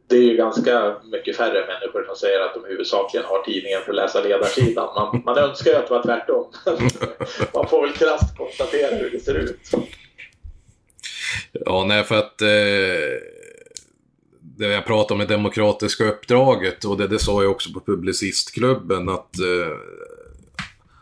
Det 0.07 0.17
är 0.17 0.23
ju 0.23 0.37
ganska 0.37 0.97
mycket 1.05 1.37
färre 1.37 1.67
människor 1.67 2.05
som 2.07 2.17
säger 2.17 2.41
att 2.41 2.55
de 2.55 2.65
huvudsakligen 2.65 3.27
har 3.27 3.43
tidningen 3.43 3.81
för 3.85 3.91
att 3.91 3.97
läsa 3.97 4.21
ledarsidan. 4.21 4.89
Man, 4.95 5.23
man 5.25 5.39
önskar 5.39 5.71
ju 5.71 5.77
att 5.77 5.89
det 5.89 5.95
var 5.95 6.03
tvärtom. 6.03 6.47
man 7.55 7.69
får 7.69 7.83
väl 7.83 7.93
krasst 7.93 8.37
konstatera 8.37 8.97
hur 8.97 9.11
det 9.11 9.21
ser 9.21 9.35
ut. 9.35 9.61
Ja, 11.53 11.85
nej 11.89 12.05
för 12.05 12.19
att 12.19 12.43
eh, 12.43 12.49
det 14.41 14.67
jag 14.67 14.87
pratade 14.87 15.15
om 15.15 15.29
det 15.29 15.35
demokratiska 15.35 16.05
uppdraget 16.05 16.85
och 16.85 16.99
det, 16.99 17.07
det 17.07 17.19
sa 17.19 17.43
jag 17.43 17.51
också 17.51 17.73
på 17.73 17.81
Publicistklubben 17.81 19.09
att 19.09 19.39
eh, 19.39 19.77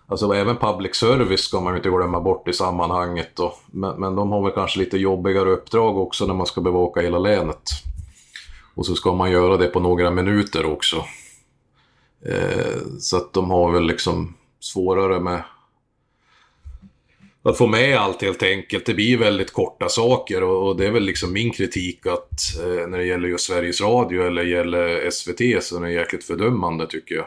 Alltså 0.09 0.35
även 0.35 0.57
public 0.57 0.97
service 0.97 1.41
ska 1.41 1.61
man 1.61 1.77
inte 1.77 1.89
glömma 1.89 2.21
bort 2.21 2.49
i 2.49 2.53
sammanhanget 2.53 3.37
då. 3.37 3.55
Men, 3.67 4.01
men 4.01 4.17
de 4.17 4.33
har 4.33 4.43
väl 4.43 4.53
kanske 4.53 4.79
lite 4.79 4.99
jobbigare 4.99 5.51
uppdrag 5.51 5.99
också 5.99 6.27
när 6.27 6.35
man 6.35 6.47
ska 6.47 6.61
bevaka 6.61 7.01
hela 7.01 7.19
länet. 7.19 7.63
Och 8.77 8.87
så 8.87 8.95
ska 8.95 9.15
man 9.15 9.31
göra 9.31 9.57
det 9.57 9.67
på 9.67 9.81
några 9.81 10.11
minuter 10.11 10.67
också. 10.67 11.05
Eh, 12.27 12.81
så 13.01 13.17
att 13.17 13.33
de 13.33 13.51
har 13.51 13.73
väl 13.73 13.87
liksom 13.87 14.35
svårare 14.61 15.21
med 15.21 15.43
att 17.43 17.59
få 17.59 17.67
med 17.67 17.99
allt 17.99 18.23
helt 18.23 18.43
enkelt. 18.43 18.87
Det 18.87 18.95
blir 18.95 19.19
väldigt 19.19 19.53
korta 19.53 19.89
saker 19.89 20.43
och, 20.43 20.69
och 20.69 20.77
det 20.77 20.87
är 20.87 20.91
väl 20.91 21.03
liksom 21.03 21.33
min 21.33 21.51
kritik 21.51 22.07
att 22.07 22.41
eh, 22.61 22.87
när 22.89 22.99
det 22.99 23.05
gäller 23.05 23.29
just 23.29 23.47
Sveriges 23.47 23.81
Radio 23.81 24.27
eller 24.27 24.43
gäller 24.43 25.11
SVT 25.11 25.65
så 25.65 25.77
är 25.77 25.81
det 25.81 25.93
jäkligt 25.93 26.25
fördömande 26.25 26.87
tycker 26.87 27.15
jag. 27.15 27.27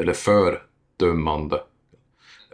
Eller 0.00 0.12
fördömande. 0.12 1.62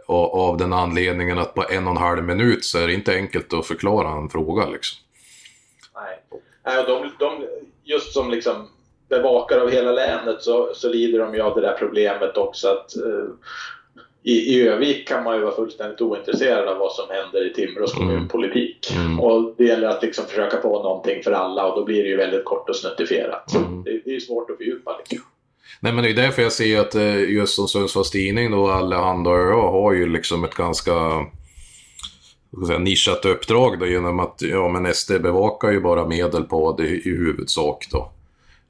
Och, 0.05 0.49
av 0.49 0.57
den 0.57 0.73
anledningen 0.73 1.39
att 1.39 1.53
på 1.53 1.65
en 1.69 1.87
och 1.87 1.91
en 1.91 1.97
halv 1.97 2.23
minut 2.23 2.65
så 2.65 2.79
är 2.79 2.87
det 2.87 2.93
inte 2.93 3.15
enkelt 3.15 3.53
att 3.53 3.67
förklara 3.67 4.17
en 4.17 4.29
fråga 4.29 4.69
liksom. 4.69 4.99
Nej, 5.95 6.41
Nej 6.65 6.79
och 6.79 6.85
de, 6.85 7.11
de, 7.19 7.47
just 7.89 8.13
som 8.13 8.31
liksom 8.31 8.67
bevakare 9.09 9.61
av 9.61 9.69
hela 9.69 9.91
länet 9.91 10.41
så, 10.41 10.69
så 10.73 10.89
lider 10.89 11.19
de 11.19 11.35
ju 11.35 11.41
av 11.41 11.55
det 11.55 11.61
där 11.61 11.75
problemet 11.79 12.37
också 12.37 12.67
att 12.67 12.95
eh, 12.95 13.29
i, 14.23 14.31
i 14.31 14.67
Övik 14.67 15.07
kan 15.07 15.23
man 15.23 15.35
ju 15.35 15.41
vara 15.41 15.55
fullständigt 15.55 16.01
ointresserad 16.01 16.67
av 16.67 16.77
vad 16.77 16.91
som 16.91 17.05
händer 17.09 17.51
i 17.51 17.53
Timrås 17.53 17.93
mm. 17.93 18.07
kommunpolitik. 18.07 18.91
Mm. 18.95 19.19
Och 19.19 19.53
det 19.57 19.63
gäller 19.63 19.87
att 19.87 20.03
liksom 20.03 20.25
försöka 20.25 20.61
få 20.61 20.83
någonting 20.83 21.23
för 21.23 21.31
alla 21.31 21.65
och 21.65 21.79
då 21.79 21.85
blir 21.85 22.03
det 22.03 22.09
ju 22.09 22.17
väldigt 22.17 22.45
kort 22.45 22.69
och 22.69 22.75
snuttifierat. 22.75 23.55
Mm. 23.55 23.83
Det, 23.83 24.01
det 24.05 24.15
är 24.15 24.19
svårt 24.19 24.49
att 24.49 24.57
fördjupa 24.57 24.97
liksom. 24.97 25.27
Nej 25.81 25.93
men 25.93 26.03
det 26.03 26.09
är 26.09 26.13
därför 26.13 26.41
jag 26.41 26.51
ser 26.51 26.79
att 26.79 26.95
eh, 26.95 27.29
just 27.29 27.55
som 27.55 27.67
Sundsvalls 27.67 28.11
Tidning 28.11 28.51
då, 28.51 28.61
och 28.61 28.69
jag 28.69 29.71
har 29.71 29.93
ju 29.93 30.09
liksom 30.09 30.43
ett 30.43 30.55
ganska 30.55 30.91
säga, 32.67 32.79
nischat 32.79 33.25
uppdrag 33.25 33.79
då 33.79 33.87
genom 33.87 34.19
att 34.19 34.41
ja, 34.41 34.69
men 34.69 34.93
SD 34.93 35.11
bevakar 35.11 35.71
ju 35.71 35.81
bara 35.81 36.07
Medelpad 36.07 36.79
i, 36.79 37.01
i 37.05 37.09
huvudsak 37.09 37.87
då. 37.91 38.11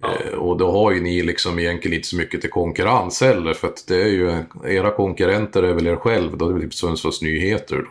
Ja. 0.02 0.08
Eh, 0.08 0.34
och 0.34 0.58
då 0.58 0.72
har 0.72 0.92
ju 0.92 1.02
ni 1.02 1.22
liksom 1.22 1.60
egentligen 1.60 1.96
inte 1.98 2.08
så 2.08 2.16
mycket 2.16 2.42
till 2.42 2.50
konkurrens 2.50 3.22
heller 3.22 3.54
för 3.54 3.68
att 3.68 3.88
det 3.88 4.02
är 4.02 4.08
ju, 4.08 4.44
era 4.66 4.92
konkurrenter 4.92 5.64
är 5.64 5.74
väl 5.74 5.88
er 5.88 5.96
själv 5.96 6.38
då, 6.38 6.50
det 6.50 6.58
är 6.58 6.62
typ 6.62 6.74
Sundsvalls 6.74 7.22
Nyheter. 7.22 7.76
Då. 7.76 7.90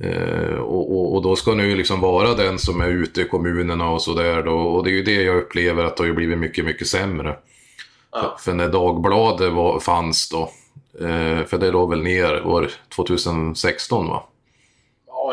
Mm. 0.00 0.44
Eh, 0.50 0.54
och, 0.54 0.96
och, 0.96 1.14
och, 1.14 1.22
då 1.22 1.36
ska 1.36 1.54
ni 1.54 1.62
ju 1.62 1.76
liksom 1.76 2.00
vara 2.00 2.34
den 2.34 2.58
som 2.58 2.80
är 2.80 2.88
ute 2.88 3.20
i 3.20 3.28
kommunerna 3.28 3.90
och 3.90 4.02
sådär 4.02 4.42
då 4.42 4.58
och 4.58 4.84
det 4.84 4.90
är 4.90 4.94
ju 4.94 5.02
det 5.02 5.22
jag 5.22 5.36
upplever 5.36 5.84
att 5.84 5.96
det 5.96 6.02
har 6.02 6.08
ju 6.08 6.14
blivit 6.14 6.38
mycket, 6.38 6.64
mycket 6.64 6.86
sämre. 6.86 7.36
Ja. 8.12 8.36
För, 8.38 8.44
för, 8.44 8.54
när 8.56 8.68
Dagbladet 8.68 9.52
var, 9.52 9.80
fanns 9.80 10.28
då, 10.28 10.50
eh, 11.06 11.44
för 11.44 11.58
det 11.58 11.70
låg 11.70 11.90
väl 11.90 12.02
ner, 12.02 12.40
var 12.44 12.70
2016 12.94 14.08
va? 14.08 14.22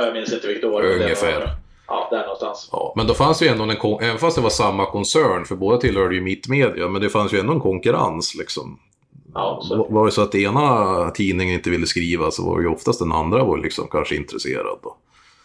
Ja, 0.02 0.08
jag 0.08 0.14
minns 0.14 0.34
inte 0.34 0.48
vilket 0.48 0.64
år 0.66 0.84
Ungefär. 0.84 1.50
Ja, 1.88 2.08
där 2.12 2.22
någonstans. 2.22 2.70
Ja, 2.72 2.94
men 2.96 3.08
då 3.08 3.14
fanns 3.14 3.42
ju 3.42 3.48
ändå 3.48 3.64
en, 3.64 3.72
även 4.02 4.18
fast 4.18 4.36
det 4.36 4.42
var 4.42 4.50
samma 4.50 4.86
koncern, 4.86 5.46
för 5.46 5.56
båda 5.56 5.78
tillhörde 5.78 6.16
ju 6.16 6.22
Mittmedia, 6.22 6.88
men 6.88 7.02
det 7.02 7.10
fanns 7.10 7.34
ju 7.34 7.40
ändå 7.40 7.54
en 7.54 7.60
konkurrens 7.60 8.36
liksom. 8.36 8.80
Ja. 9.34 9.64
Var 9.90 10.06
det 10.06 10.12
så 10.12 10.22
att 10.22 10.36
ena 10.36 11.12
tidningen 11.12 11.54
inte 11.54 11.70
ville 11.70 11.86
skriva 11.86 12.32
så 12.32 12.50
var 12.50 12.58
det 12.58 12.64
ju 12.64 12.70
oftast 12.70 13.00
den 13.00 13.12
andra 13.12 13.44
var 13.44 13.58
liksom 13.58 13.88
kanske 13.88 14.16
intresserad. 14.16 14.78
Då. 14.84 14.96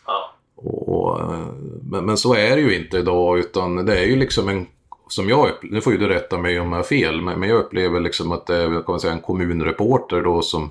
Ja. 0.06 0.32
Och, 0.56 1.20
men, 1.90 2.06
men 2.06 2.16
så 2.16 2.34
är 2.34 2.56
det 2.56 2.62
ju 2.62 2.76
inte 2.76 2.98
idag, 2.98 3.38
utan 3.38 3.86
det 3.86 3.98
är 3.98 4.04
ju 4.04 4.16
liksom 4.16 4.48
en 4.48 4.66
som 5.08 5.28
jag 5.28 5.50
nu 5.62 5.80
får 5.80 5.92
ju 5.92 5.98
du 5.98 6.08
rätta 6.08 6.38
mig 6.38 6.60
om 6.60 6.72
jag 6.72 6.78
har 6.78 6.84
fel, 6.84 7.20
men, 7.20 7.40
men 7.40 7.48
jag 7.48 7.58
upplever 7.58 8.00
liksom 8.00 8.32
att 8.32 8.46
det 8.46 8.56
är 8.56 8.68
kan 8.68 8.84
man 8.86 9.00
säga, 9.00 9.12
en 9.12 9.20
kommunreporter 9.20 10.22
då 10.22 10.42
som 10.42 10.70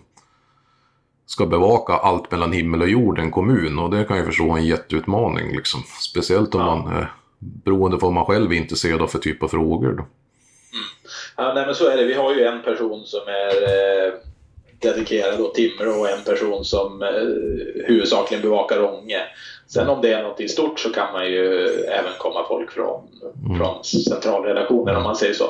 ska 1.25 1.45
bevaka 1.45 1.93
allt 1.93 2.31
mellan 2.31 2.51
himmel 2.51 2.81
och 2.81 2.89
jord 2.89 3.19
en 3.19 3.31
kommun 3.31 3.79
och 3.79 3.89
det 3.89 4.03
kan 4.03 4.17
jag 4.17 4.25
förstå 4.25 4.51
en 4.51 4.65
jätteutmaning 4.65 5.55
liksom. 5.55 5.83
Speciellt 6.01 6.55
om 6.55 6.61
ja. 6.61 6.75
man 6.75 6.97
är 6.97 7.11
beroende 7.39 7.97
på 7.97 8.05
vad 8.05 8.13
man 8.13 8.25
själv 8.25 8.51
är 8.51 8.55
intresserad 8.55 9.01
av 9.01 9.07
för 9.07 9.19
typ 9.19 9.43
av 9.43 9.47
frågor. 9.47 9.91
Då. 9.91 10.03
Mm. 10.03 10.85
Ja, 11.37 11.53
nej, 11.53 11.65
men 11.65 11.75
så 11.75 11.89
är 11.89 11.97
det. 11.97 12.03
Vi 12.03 12.13
har 12.13 12.35
ju 12.35 12.43
en 12.43 12.61
person 12.61 13.05
som 13.05 13.21
är 13.27 13.63
eh, 13.63 14.13
dedikerad 14.79 15.41
åt 15.41 15.55
Timrå 15.55 15.91
och 15.91 16.09
en 16.09 16.23
person 16.23 16.65
som 16.65 17.01
eh, 17.01 17.87
huvudsakligen 17.87 18.41
bevakar 18.41 18.83
Ånge. 18.83 19.21
Sen 19.67 19.89
om 19.89 20.01
det 20.01 20.13
är 20.13 20.23
något 20.23 20.41
i 20.41 20.47
stort 20.47 20.79
så 20.79 20.89
kan 20.89 21.13
man 21.13 21.25
ju 21.25 21.67
även 21.69 22.11
komma 22.17 22.45
folk 22.47 22.71
från, 22.71 23.01
mm. 23.45 23.57
från 23.57 23.83
centralredaktionen 23.83 24.95
om 24.95 25.03
man 25.03 25.15
säger 25.15 25.33
så. 25.33 25.45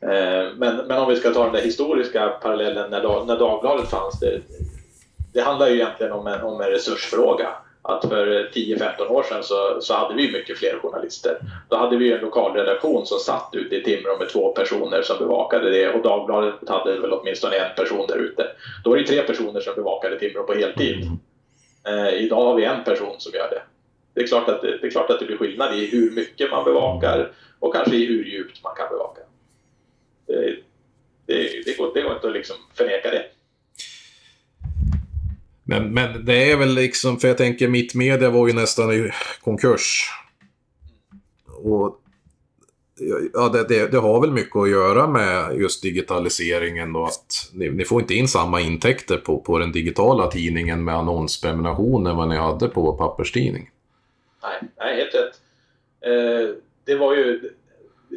Eh, 0.00 0.52
men, 0.56 0.76
men 0.76 0.98
om 0.98 1.08
vi 1.08 1.16
ska 1.16 1.30
ta 1.30 1.44
den 1.44 1.52
där 1.52 1.62
historiska 1.62 2.28
parallellen 2.28 2.90
när, 2.90 3.24
när 3.24 3.38
Dagbladet 3.38 3.90
fanns. 3.90 4.20
Det, 4.20 4.40
det 5.32 5.40
handlar 5.40 5.68
ju 5.68 5.74
egentligen 5.74 6.12
om 6.12 6.26
en, 6.26 6.40
om 6.40 6.60
en 6.60 6.70
resursfråga. 6.70 7.48
Att 7.84 8.08
för 8.08 8.50
10-15 8.54 9.06
år 9.06 9.22
sedan 9.22 9.42
så, 9.42 9.80
så 9.80 9.94
hade 9.94 10.14
vi 10.14 10.32
mycket 10.32 10.58
fler 10.58 10.78
journalister. 10.82 11.38
Då 11.68 11.76
hade 11.76 11.96
vi 11.96 12.12
en 12.12 12.20
lokalredaktion 12.20 13.06
som 13.06 13.18
satt 13.18 13.50
ute 13.52 13.76
i 13.76 13.82
Timrå 13.82 14.18
med 14.18 14.28
två 14.28 14.52
personer 14.52 15.02
som 15.02 15.18
bevakade 15.18 15.70
det 15.70 15.88
och 15.88 16.02
Dagbladet 16.02 16.68
hade 16.68 16.98
väl 16.98 17.12
åtminstone 17.12 17.56
en 17.56 17.74
person 17.76 18.06
där 18.08 18.18
ute. 18.18 18.46
Då 18.84 18.90
var 18.90 18.96
det 18.96 19.06
tre 19.06 19.22
personer 19.22 19.60
som 19.60 19.74
bevakade 19.74 20.18
Timrå 20.18 20.42
på 20.42 20.54
heltid. 20.54 21.06
Eh, 21.86 22.08
idag 22.08 22.44
har 22.44 22.54
vi 22.54 22.64
en 22.64 22.84
person 22.84 23.14
som 23.18 23.32
gör 23.34 23.50
det. 23.50 23.62
Det 24.14 24.20
är, 24.20 24.26
klart 24.26 24.48
att 24.48 24.62
det, 24.62 24.78
det 24.78 24.86
är 24.86 24.90
klart 24.90 25.10
att 25.10 25.20
det 25.20 25.26
blir 25.26 25.36
skillnad 25.36 25.74
i 25.74 25.86
hur 25.86 26.10
mycket 26.10 26.50
man 26.50 26.64
bevakar 26.64 27.32
och 27.58 27.74
kanske 27.74 27.96
i 27.96 28.06
hur 28.06 28.24
djupt 28.24 28.64
man 28.64 28.74
kan 28.76 28.88
bevaka. 28.90 29.20
Det, 30.26 30.56
det, 31.26 31.62
det, 31.64 31.78
går, 31.78 31.90
det 31.94 32.02
går 32.02 32.12
inte 32.12 32.26
att 32.26 32.32
liksom 32.32 32.56
förneka 32.74 33.10
det. 33.10 33.24
Men, 35.72 35.94
men 35.94 36.24
det 36.24 36.50
är 36.52 36.56
väl 36.56 36.74
liksom, 36.74 37.18
för 37.18 37.28
jag 37.28 37.38
tänker 37.38 37.68
Mittmedia 37.68 38.30
var 38.30 38.48
ju 38.48 38.52
nästan 38.52 38.92
i 38.92 39.10
konkurs. 39.40 40.10
Och 41.62 41.98
ja, 43.32 43.48
det, 43.48 43.68
det, 43.68 43.92
det, 43.92 43.98
har 43.98 44.20
väl 44.20 44.30
mycket 44.30 44.56
att 44.56 44.70
göra 44.70 45.06
med 45.06 45.60
just 45.60 45.82
digitaliseringen 45.82 46.92
då 46.92 47.04
att 47.04 47.50
ni, 47.52 47.70
ni, 47.70 47.84
får 47.84 48.00
inte 48.00 48.14
in 48.14 48.28
samma 48.28 48.60
intäkter 48.60 49.16
på, 49.16 49.40
på 49.40 49.58
den 49.58 49.72
digitala 49.72 50.26
tidningen 50.26 50.84
med 50.84 50.94
annonsprenumeration 50.94 52.06
än 52.06 52.16
vad 52.16 52.28
ni 52.28 52.36
hade 52.36 52.68
på 52.68 52.92
papperstidning. 52.92 53.70
Nej, 54.42 54.70
nej 54.78 54.96
helt 54.96 55.14
rätt. 55.14 55.40
Eh, 56.06 56.56
det 56.84 56.94
var 56.94 57.14
ju 57.14 57.50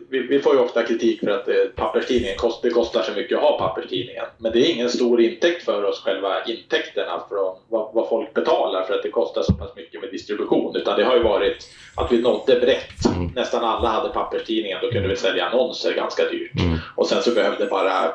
vi, 0.09 0.19
vi, 0.19 0.39
får 0.39 0.53
ju 0.53 0.59
ofta 0.59 0.83
kritik 0.83 1.19
för 1.19 1.27
att 1.27 1.47
eh, 1.47 1.55
papperstidningen 1.75 2.37
kost, 2.37 2.61
det 2.61 2.69
kostar 2.69 3.01
så 3.01 3.11
mycket 3.11 3.37
att 3.37 3.43
ha 3.43 3.59
papperstidningen. 3.59 4.25
Men 4.37 4.51
det 4.51 4.59
är 4.59 4.73
ingen 4.73 4.89
stor 4.89 5.21
intäkt 5.21 5.63
för 5.63 5.83
oss, 5.83 6.03
själva 6.03 6.43
intäkterna 6.43 7.23
från 7.29 7.55
vad, 7.69 7.93
vad, 7.93 8.09
folk 8.09 8.33
betalar 8.33 8.83
för 8.83 8.93
att 8.93 9.03
det 9.03 9.09
kostar 9.09 9.41
så 9.41 9.53
pass 9.53 9.75
mycket 9.75 10.01
med 10.01 10.11
distribution. 10.11 10.75
Utan 10.75 10.99
det 10.99 11.05
har 11.05 11.15
ju 11.15 11.23
varit 11.23 11.69
att 11.95 12.11
vi 12.11 12.21
nådde 12.21 12.59
brett. 12.59 13.05
Mm. 13.15 13.31
Nästan 13.35 13.63
alla 13.63 13.89
hade 13.89 14.09
papperstidningen, 14.09 14.77
då 14.81 14.91
kunde 14.91 15.07
vi 15.07 15.15
sälja 15.15 15.45
annonser 15.45 15.93
ganska 15.93 16.29
dyrt. 16.29 16.59
Mm. 16.59 16.77
Och 16.95 17.07
sen 17.07 17.21
så 17.21 17.31
behövde 17.31 17.65
bara 17.65 18.11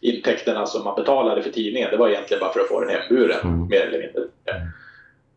intäkterna 0.00 0.66
som 0.66 0.84
man 0.84 0.96
betalade 0.96 1.42
för 1.42 1.50
tidningen, 1.50 1.90
det 1.90 1.96
var 1.96 2.08
egentligen 2.08 2.40
bara 2.40 2.52
för 2.52 2.60
att 2.60 2.68
få 2.68 2.80
den 2.80 2.90
hemburen, 2.90 3.40
mm. 3.44 3.68
mer 3.68 3.80
eller 3.80 3.98
mindre. 3.98 4.22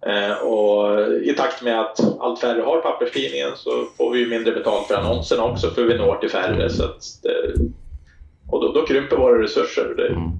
Eh, 0.05 0.37
och 0.37 1.07
I 1.23 1.33
takt 1.33 1.61
med 1.61 1.81
att 1.81 1.99
allt 2.19 2.39
färre 2.39 2.61
har 2.61 2.81
papperstidningen 2.81 3.51
så 3.55 3.85
får 3.97 4.11
vi 4.11 4.25
mindre 4.25 4.51
betalt 4.51 4.87
för 4.87 4.95
annonserna 4.95 5.43
också 5.43 5.69
för 5.69 5.83
vi 5.83 5.97
når 5.97 6.15
till 6.15 6.29
färre. 6.29 6.69
Så 6.69 6.83
det, 7.23 7.53
och 8.51 8.61
då, 8.61 8.71
då, 8.71 8.85
krymper 8.85 9.17
våra 9.17 9.43
resurser. 9.43 9.93
Det, 9.97 10.07
mm. 10.07 10.31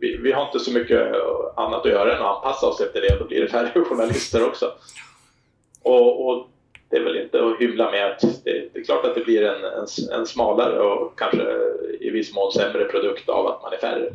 vi, 0.00 0.16
vi, 0.16 0.32
har 0.32 0.46
inte 0.46 0.58
så 0.58 0.72
mycket 0.72 1.12
annat 1.56 1.86
att 1.86 1.92
göra 1.92 2.16
än 2.16 2.22
att 2.22 2.36
anpassa 2.36 2.66
oss 2.66 2.80
efter 2.80 3.00
det 3.00 3.12
och 3.12 3.18
då 3.18 3.24
blir 3.24 3.40
det 3.40 3.48
färre 3.48 3.84
journalister 3.84 4.46
också. 4.46 4.72
Och, 5.82 6.28
och 6.28 6.48
det 6.90 6.96
är 6.96 7.04
väl 7.04 7.16
inte 7.16 7.44
att 7.44 7.58
hymla 7.58 7.90
med 7.90 8.06
att 8.06 8.20
det, 8.20 8.68
det 8.72 8.78
är 8.80 8.84
klart 8.84 9.04
att 9.04 9.14
det 9.14 9.24
blir 9.24 9.42
en, 9.42 9.64
en, 9.64 9.86
en, 10.12 10.26
smalare 10.26 10.80
och 10.80 11.18
kanske 11.18 11.42
i 12.00 12.10
viss 12.10 12.34
mån 12.34 12.52
sämre 12.52 12.84
produkt 12.84 13.28
av 13.28 13.46
att 13.46 13.62
man 13.62 13.72
är 13.72 13.76
färre. 13.76 14.12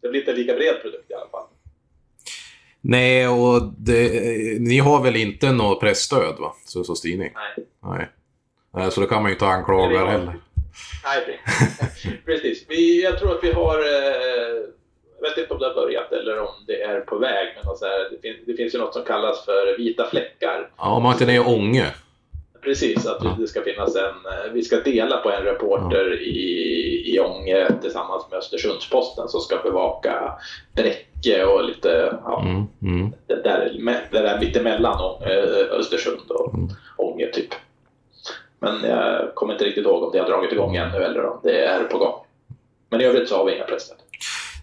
Det 0.00 0.08
blir 0.08 0.20
inte 0.20 0.32
lika 0.32 0.54
bred 0.54 0.82
produkt 0.82 1.10
i 1.10 1.14
alla 1.14 1.28
fall. 1.28 1.46
Nej, 2.84 3.28
och 3.28 3.62
det, 3.78 4.10
ni 4.60 4.78
har 4.78 5.02
väl 5.02 5.16
inte 5.16 5.52
något 5.52 5.80
pressstöd 5.80 6.34
va? 6.38 6.54
Sundsvalls 6.64 7.00
Tidning? 7.00 7.32
Nej. 7.34 7.66
Nej. 7.84 8.08
Nej. 8.74 8.90
Så 8.90 9.00
då 9.00 9.06
kan 9.06 9.22
man 9.22 9.30
ju 9.30 9.34
inte 9.34 9.46
anklaga 9.46 10.02
er 10.02 10.06
heller. 10.06 10.34
Nej, 11.04 11.40
precis. 12.24 12.64
Vi, 12.68 13.02
jag 13.02 13.18
tror 13.18 13.30
att 13.30 13.44
vi 13.44 13.52
har, 13.52 13.78
eh, 13.78 14.62
jag 15.20 15.28
vet 15.28 15.38
inte 15.38 15.54
om 15.54 15.60
det 15.60 15.66
har 15.66 15.74
börjat 15.74 16.12
eller 16.12 16.40
om 16.40 16.54
det 16.66 16.82
är 16.82 17.00
på 17.00 17.18
väg, 17.18 17.48
men 17.64 17.76
så 17.76 17.84
här, 17.84 18.10
det, 18.10 18.20
finns, 18.22 18.46
det 18.46 18.54
finns 18.54 18.74
ju 18.74 18.78
något 18.78 18.94
som 18.94 19.04
kallas 19.04 19.44
för 19.44 19.78
vita 19.78 20.06
fläckar. 20.10 20.70
Ja, 20.76 20.90
om 20.90 21.02
man 21.02 21.12
inte 21.12 21.24
är 21.24 21.34
i 21.34 21.38
Ånge. 21.38 21.86
Precis, 22.62 23.06
att 23.06 23.24
ja. 23.24 23.36
det 23.40 23.46
ska 23.46 23.62
finnas 23.62 23.96
en, 23.96 24.04
eh, 24.04 24.52
vi 24.52 24.62
ska 24.62 24.80
dela 24.80 25.16
på 25.16 25.30
en 25.30 25.42
reporter 25.42 26.10
ja. 26.10 26.16
i, 26.16 27.14
i 27.14 27.20
Ånge 27.20 27.68
tillsammans 27.82 28.26
med 28.30 28.38
Östersundsposten 28.38 29.28
som 29.28 29.40
ska 29.40 29.56
bevaka 29.56 30.38
Bräcke 31.22 31.44
och 31.44 31.64
lite, 31.64 32.18
ja, 32.24 32.42
mm, 32.42 32.66
mm. 32.82 33.12
Det, 33.26 33.42
där, 33.42 33.72
det 34.10 34.18
där 34.22 34.40
mittemellan 34.40 35.22
eh, 35.22 35.78
Östersund 35.78 36.30
och 36.30 36.54
mm. 36.54 36.68
Ånge 36.96 37.26
typ. 37.26 37.54
Men 38.58 38.84
jag 38.84 39.34
kommer 39.34 39.52
inte 39.52 39.64
riktigt 39.64 39.84
ihåg 39.84 40.02
om 40.02 40.10
det 40.12 40.18
har 40.18 40.28
dragit 40.28 40.52
igång 40.52 40.76
ännu 40.76 40.96
eller 40.96 41.24
om 41.24 41.40
det 41.42 41.64
är 41.64 41.84
på 41.84 41.98
gång. 41.98 42.14
Men 42.90 43.00
i 43.00 43.04
övrigt 43.04 43.28
så 43.28 43.36
har 43.36 43.44
vi 43.44 43.54
inga 43.56 43.64
presstöd. 43.64 43.96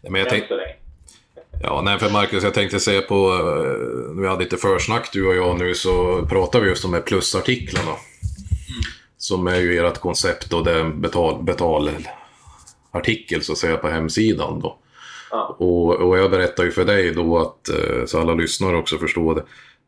Men 0.04 0.22
jag, 0.22 0.30
tänk, 0.30 0.46
Ja, 1.64 1.82
nej 1.82 2.00
för 2.00 2.10
Marcus, 2.10 2.44
jag 2.44 2.54
tänkte 2.54 2.80
säga 2.80 3.02
på, 3.02 3.16
eh, 3.16 4.20
vi 4.22 4.28
hade 4.28 4.44
lite 4.44 4.58
försnack 4.58 5.10
du 5.14 5.28
och 5.28 5.36
jag 5.36 5.60
nu, 5.60 5.76
så 5.76 6.26
pratar 6.30 6.60
vi 6.60 6.70
just 6.70 6.86
om 6.86 6.92
de 6.92 6.98
här 6.98 7.04
plusartiklarna. 7.04 7.92
Mm. 7.92 8.00
Som 9.18 9.48
är 9.48 9.56
ju 9.56 9.80
ert 9.80 9.98
koncept 9.98 10.54
och 10.54 10.64
det 10.64 10.84
betal, 10.84 11.44
betalartikel 11.44 13.42
så 13.42 13.52
att 13.52 13.58
säga 13.58 13.78
på 13.78 13.88
hemsidan 13.88 14.60
då. 14.60 14.79
Ja. 15.32 15.56
Och, 15.60 15.96
och 15.96 16.18
jag 16.18 16.32
berättar 16.32 16.64
ju 16.64 16.72
för 16.72 16.86
dig 16.86 17.12
då 17.12 17.38
att, 17.38 17.70
eh, 17.70 18.06
så 18.06 18.20
alla 18.20 18.34
lyssnare 18.34 18.78
också 18.78 18.98
förstår 18.98 19.36
det, 19.36 19.44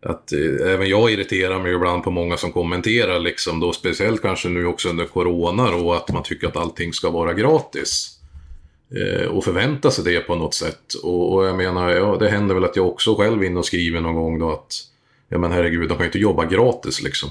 att 0.10 0.34
eh, 0.34 0.73
även 0.73 0.89
jag 0.89 1.12
irriterar 1.12 1.60
mig 1.60 1.73
ibland 1.73 2.04
på 2.04 2.12
många 2.12 2.38
som 2.38 2.51
kommenterar 2.51 3.19
liksom 3.19 3.60
då, 3.60 3.71
speciellt 3.71 4.21
kanske 4.21 4.49
nu 4.49 4.65
också 4.65 4.89
under 4.89 5.06
corona 5.06 5.71
då, 5.71 5.93
att 5.93 6.13
man 6.13 6.23
tycker 6.23 6.47
att 6.47 6.58
allting 6.58 6.93
ska 6.93 7.10
vara 7.10 7.34
gratis 7.34 8.19
eh, 8.95 9.27
och 9.27 9.43
förvänta 9.43 9.91
sig 9.91 10.04
det 10.04 10.19
på 10.19 10.36
något 10.36 10.54
sätt. 10.54 10.93
Och, 11.04 11.34
och, 11.34 11.45
jag 11.45 11.58
menar, 11.58 11.89
ja, 11.89 12.17
det 12.19 12.30
händer 12.30 12.56
väl 12.56 12.65
att 12.65 12.75
jag 12.75 12.88
också 12.88 13.15
själv 13.15 13.43
inne 13.43 13.60
och 13.60 13.65
skriver 13.65 14.01
någon 14.01 14.15
gång 14.15 14.39
då 14.39 14.51
att 14.51 14.73
ja 15.30 15.38
men 15.38 15.51
herregud, 15.51 15.89
de 15.89 15.95
kan 15.95 15.99
ju 15.99 16.06
inte 16.06 16.19
jobba 16.19 16.45
gratis 16.45 17.01
liksom. 17.01 17.30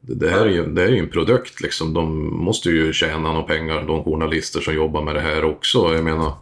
Det, 0.00 0.14
det 0.14 0.30
här 0.30 0.46
är 0.46 0.50
ju, 0.50 0.66
det 0.66 0.82
är 0.82 0.88
ju 0.88 0.98
en 0.98 1.08
produkt 1.08 1.60
liksom. 1.60 1.94
De 1.94 2.36
måste 2.44 2.70
ju 2.70 2.92
tjäna 2.92 3.32
några 3.32 3.42
pengar, 3.42 3.82
de 3.86 4.04
journalister 4.04 4.60
som 4.60 4.74
jobbar 4.74 5.02
med 5.02 5.14
det 5.14 5.20
här 5.20 5.44
också. 5.44 5.94
Jag 5.94 6.04
menar, 6.04 6.32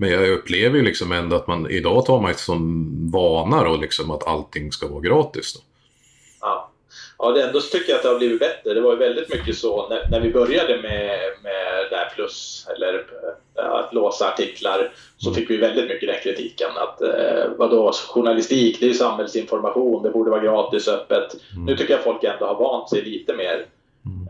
men 0.00 0.10
jag 0.10 0.28
upplever 0.28 0.76
ju 0.76 0.82
liksom 0.82 1.12
ändå 1.12 1.36
att 1.36 1.46
man 1.46 1.70
idag 1.70 2.06
tar 2.06 2.20
man 2.20 2.34
som 2.34 2.86
vana 3.12 3.64
då 3.64 3.76
liksom 3.76 4.10
att 4.10 4.26
allting 4.26 4.72
ska 4.72 4.88
vara 4.88 5.00
gratis. 5.00 5.54
Då. 5.54 5.60
Ja. 6.40 6.70
Ja, 7.18 7.30
det 7.30 7.42
ändå 7.42 7.60
tycker 7.60 7.90
jag 7.90 7.96
att 7.96 8.02
det 8.02 8.08
har 8.08 8.18
blivit 8.18 8.40
bättre. 8.40 8.74
Det 8.74 8.80
var 8.80 8.92
ju 8.92 8.98
väldigt 8.98 9.34
mycket 9.34 9.58
så 9.58 9.88
när, 9.88 10.08
när 10.10 10.20
vi 10.20 10.32
började 10.32 10.82
med, 10.82 11.18
med 11.42 11.86
det 11.90 11.96
här 11.96 12.12
plus, 12.14 12.66
eller 12.76 13.06
äh, 13.58 13.70
att 13.70 13.94
låsa 13.94 14.28
artiklar, 14.28 14.92
så 15.16 15.34
fick 15.34 15.50
vi 15.50 15.56
väldigt 15.56 15.88
mycket 15.88 16.08
den 16.08 16.20
kritiken. 16.22 16.70
Att 16.76 17.02
eh, 17.02 17.50
vadå, 17.56 17.92
journalistik, 17.92 18.80
det 18.80 18.86
är 18.86 18.88
ju 18.88 18.94
samhällsinformation, 18.94 20.02
det 20.02 20.10
borde 20.10 20.30
vara 20.30 20.42
gratis 20.42 20.88
öppet. 20.88 21.36
Mm. 21.52 21.64
Nu 21.64 21.76
tycker 21.76 21.94
jag 21.94 22.04
folk 22.04 22.24
ändå 22.24 22.46
har 22.46 22.54
vant 22.54 22.90
sig 22.90 23.02
lite 23.02 23.34
mer 23.34 23.66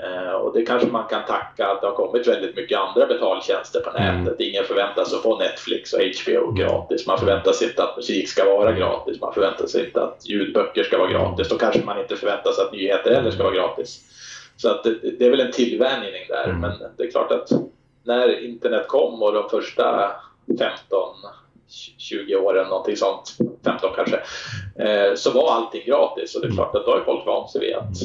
Eh, 0.05 0.33
och 0.33 0.55
det 0.55 0.63
kanske 0.63 0.89
man 0.89 1.09
kan 1.09 1.25
tacka 1.25 1.67
att 1.67 1.81
det 1.81 1.87
har 1.87 1.95
kommit 1.95 2.29
väldigt 2.29 2.57
mycket 2.57 2.79
andra 2.79 3.07
betaltjänster 3.07 3.81
på 3.81 3.91
nätet. 3.91 4.41
Mm. 4.41 4.51
Ingen 4.51 4.65
sig 5.05 5.17
att 5.17 5.23
få 5.23 5.39
Netflix 5.39 5.93
och 5.93 6.01
HBO 6.01 6.45
mm. 6.45 6.55
gratis. 6.55 7.07
Man 7.07 7.19
förväntar 7.19 7.53
sig 7.53 7.69
inte 7.69 7.83
att 7.83 7.97
musik 7.97 8.29
ska 8.29 8.45
vara 8.45 8.73
gratis. 8.73 9.21
Man 9.21 9.35
förväntar 9.35 9.67
sig 9.67 9.85
inte 9.85 10.03
att 10.03 10.29
ljudböcker 10.29 10.83
ska 10.83 10.99
vara 10.99 11.11
gratis. 11.11 11.49
Då 11.49 11.59
kanske 11.59 11.85
man 11.85 12.01
inte 12.01 12.17
förväntar 12.17 12.53
sig 12.53 12.65
att 12.65 12.73
nyheter 12.73 13.15
heller 13.15 13.31
ska 13.31 13.43
vara 13.43 13.55
gratis. 13.55 14.01
Så 14.57 14.69
att 14.71 14.85
det, 14.85 14.95
det 15.19 15.27
är 15.27 15.31
väl 15.31 15.41
en 15.41 15.53
tillvänjning 15.53 16.23
där. 16.29 16.45
Mm. 16.45 16.61
Men 16.61 16.73
det 16.97 17.05
är 17.05 17.11
klart 17.11 17.33
att 17.33 17.51
när 18.05 18.45
internet 18.45 18.89
kom 18.89 19.23
och 19.23 19.33
de 19.33 19.49
första 19.49 20.11
15 20.59 20.69
20 21.99 22.37
åren, 22.37 22.69
någonting 22.69 22.97
sånt, 22.97 23.37
15 23.65 23.91
kanske, 23.97 24.17
eh, 24.85 25.15
så 25.15 25.31
var 25.31 25.53
allting 25.53 25.83
gratis. 25.87 26.35
Och 26.35 26.43
det 26.43 26.49
är 26.49 26.53
klart 26.53 26.75
att 26.75 26.85
då 26.87 26.91
har 26.91 27.01
folk 27.01 27.27
vant 27.27 27.51
sig 27.51 27.61
vid 27.61 27.75
att 27.75 27.97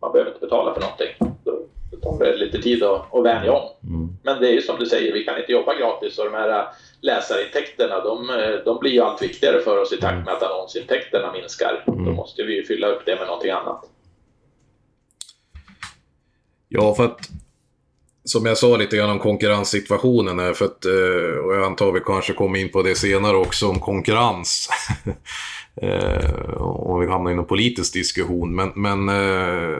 man 0.00 0.12
behöver 0.12 0.30
inte 0.30 0.46
betala 0.46 0.74
för 0.74 0.80
någonting. 0.80 1.08
Då, 1.44 1.66
då 1.90 1.96
tar 1.96 2.24
det 2.24 2.36
lite 2.36 2.58
tid 2.58 2.82
att, 2.82 3.14
att 3.14 3.24
vänja 3.24 3.52
om. 3.52 3.68
Mm. 3.88 4.08
Men 4.22 4.40
det 4.40 4.48
är 4.48 4.52
ju 4.52 4.62
som 4.62 4.78
du 4.78 4.86
säger, 4.86 5.12
vi 5.12 5.24
kan 5.24 5.38
inte 5.38 5.52
jobba 5.52 5.74
gratis 5.74 6.18
och 6.18 6.24
de 6.24 6.34
här 6.34 6.68
läsarintäkterna 7.00 8.00
de, 8.00 8.30
äh, 8.30 8.64
de 8.64 8.78
blir 8.78 8.90
ju 8.90 9.00
allt 9.00 9.22
viktigare 9.22 9.60
för 9.60 9.82
oss 9.82 9.92
i 9.92 9.96
takt 9.96 10.24
med 10.24 10.34
att 10.34 10.42
annonsintäkterna 10.42 11.32
minskar. 11.32 11.84
Mm. 11.86 12.04
Då 12.04 12.12
måste 12.12 12.42
vi 12.42 12.56
ju 12.56 12.64
fylla 12.64 12.86
upp 12.86 13.02
det 13.06 13.16
med 13.16 13.26
någonting 13.26 13.50
annat. 13.50 13.84
Ja, 16.68 16.94
för 16.94 17.04
att 17.04 17.18
som 18.30 18.46
jag 18.46 18.58
sa 18.58 18.76
lite 18.76 18.96
grann 18.96 19.10
om 19.10 19.18
konkurrenssituationen 19.18 20.38
här, 20.38 20.52
för 20.52 20.64
att, 20.64 20.84
eh, 20.84 21.44
och 21.44 21.54
jag 21.54 21.64
antar 21.64 21.92
vi 21.92 22.00
kanske 22.00 22.32
kommer 22.32 22.58
in 22.58 22.68
på 22.68 22.82
det 22.82 22.94
senare 22.94 23.36
också, 23.36 23.68
om 23.68 23.80
konkurrens. 23.80 24.68
Eh, 25.82 26.56
om 26.56 27.00
vi 27.00 27.06
hamnar 27.06 27.30
i 27.30 27.34
någon 27.34 27.46
politisk 27.46 27.92
diskussion. 27.92 28.54
Men, 28.54 28.72
men 28.74 29.08
eh, 29.08 29.78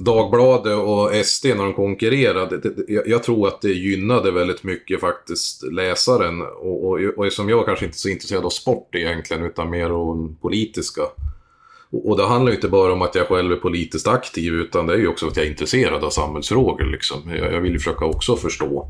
Dagbladet 0.00 0.78
och 0.78 1.26
SD 1.26 1.46
när 1.46 1.64
de 1.64 1.72
konkurrerade, 1.72 2.60
jag 3.06 3.22
tror 3.22 3.48
att 3.48 3.60
det 3.60 3.72
gynnade 3.72 4.30
väldigt 4.30 4.62
mycket 4.62 5.00
faktiskt 5.00 5.62
läsaren. 5.62 6.42
Och, 6.42 6.84
och, 6.84 7.00
och 7.16 7.32
som 7.32 7.48
jag 7.48 7.66
kanske 7.66 7.84
inte 7.84 7.96
är 7.96 7.98
så 7.98 8.08
intresserad 8.08 8.44
av 8.44 8.50
sport 8.50 8.94
egentligen, 8.94 9.44
utan 9.44 9.70
mer 9.70 9.90
av 9.90 10.34
politiska. 10.40 11.02
Och, 11.92 12.08
och 12.08 12.16
det 12.16 12.26
handlar 12.26 12.52
ju 12.52 12.56
inte 12.56 12.68
bara 12.68 12.92
om 12.92 13.02
att 13.02 13.14
jag 13.14 13.28
själv 13.28 13.52
är 13.52 13.56
politiskt 13.56 14.08
aktiv, 14.08 14.54
utan 14.54 14.86
det 14.86 14.94
är 14.94 14.98
ju 14.98 15.08
också 15.08 15.26
att 15.26 15.36
jag 15.36 15.46
är 15.46 15.50
intresserad 15.50 16.04
av 16.04 16.10
samhällsfrågor. 16.10 16.84
Liksom. 16.84 17.30
Jag, 17.36 17.52
jag 17.52 17.60
vill 17.60 17.72
ju 17.72 17.78
försöka 17.78 18.04
också 18.04 18.36
förstå. 18.36 18.88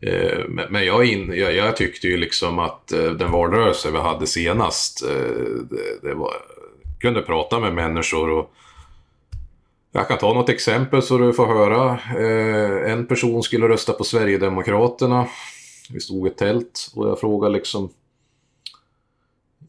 Eh, 0.00 0.44
men 0.68 0.84
jag, 0.84 1.04
in, 1.04 1.32
jag, 1.34 1.54
jag, 1.54 1.76
tyckte 1.76 2.06
ju 2.06 2.16
liksom 2.16 2.58
att 2.58 2.92
eh, 2.92 3.10
den 3.10 3.32
valrörelse 3.32 3.90
vi 3.90 3.98
hade 3.98 4.26
senast, 4.26 5.04
eh, 5.04 5.44
det, 5.70 6.08
det 6.08 6.14
var, 6.14 6.32
kunde 7.00 7.22
prata 7.22 7.60
med 7.60 7.74
människor 7.74 8.30
och 8.30 8.52
jag 9.92 10.08
kan 10.08 10.18
ta 10.18 10.34
något 10.34 10.48
exempel 10.48 11.02
så 11.02 11.18
du 11.18 11.32
får 11.32 11.46
höra. 11.46 11.98
Eh, 12.16 12.92
en 12.92 13.06
person 13.06 13.42
skulle 13.42 13.68
rösta 13.68 13.92
på 13.92 14.04
Sverigedemokraterna. 14.04 15.26
Vi 15.90 16.00
stod 16.00 16.26
i 16.26 16.30
ett 16.30 16.36
tält 16.36 16.90
och 16.94 17.08
jag 17.08 17.20
frågade 17.20 17.54
liksom 17.54 17.90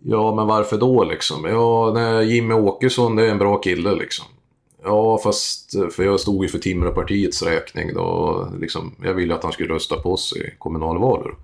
Ja, 0.04 0.36
men 0.36 0.48
varför 0.48 0.78
då 0.78 1.04
liksom? 1.04 1.46
Ja, 1.46 1.92
nej, 1.94 2.36
Jimmy 2.36 2.54
Åkesson 2.54 3.16
det 3.16 3.26
är 3.26 3.32
en 3.32 3.38
bra 3.38 3.58
kille 3.58 3.96
liksom. 3.96 4.26
Ja, 4.84 5.18
fast 5.24 5.72
för 5.92 6.04
jag 6.04 6.20
stod 6.20 6.44
ju 6.44 6.50
för 6.50 6.60
Timråpartiets 6.60 7.44
räkning 7.44 7.94
då. 7.94 8.48
Liksom, 8.60 8.96
jag 9.04 9.14
ville 9.14 9.36
att 9.36 9.44
han 9.44 9.52
skulle 9.52 9.74
rösta 9.74 9.96
på 9.96 10.14
oss 10.14 10.34
i 10.34 10.54
kommunalvalet. 10.58 11.38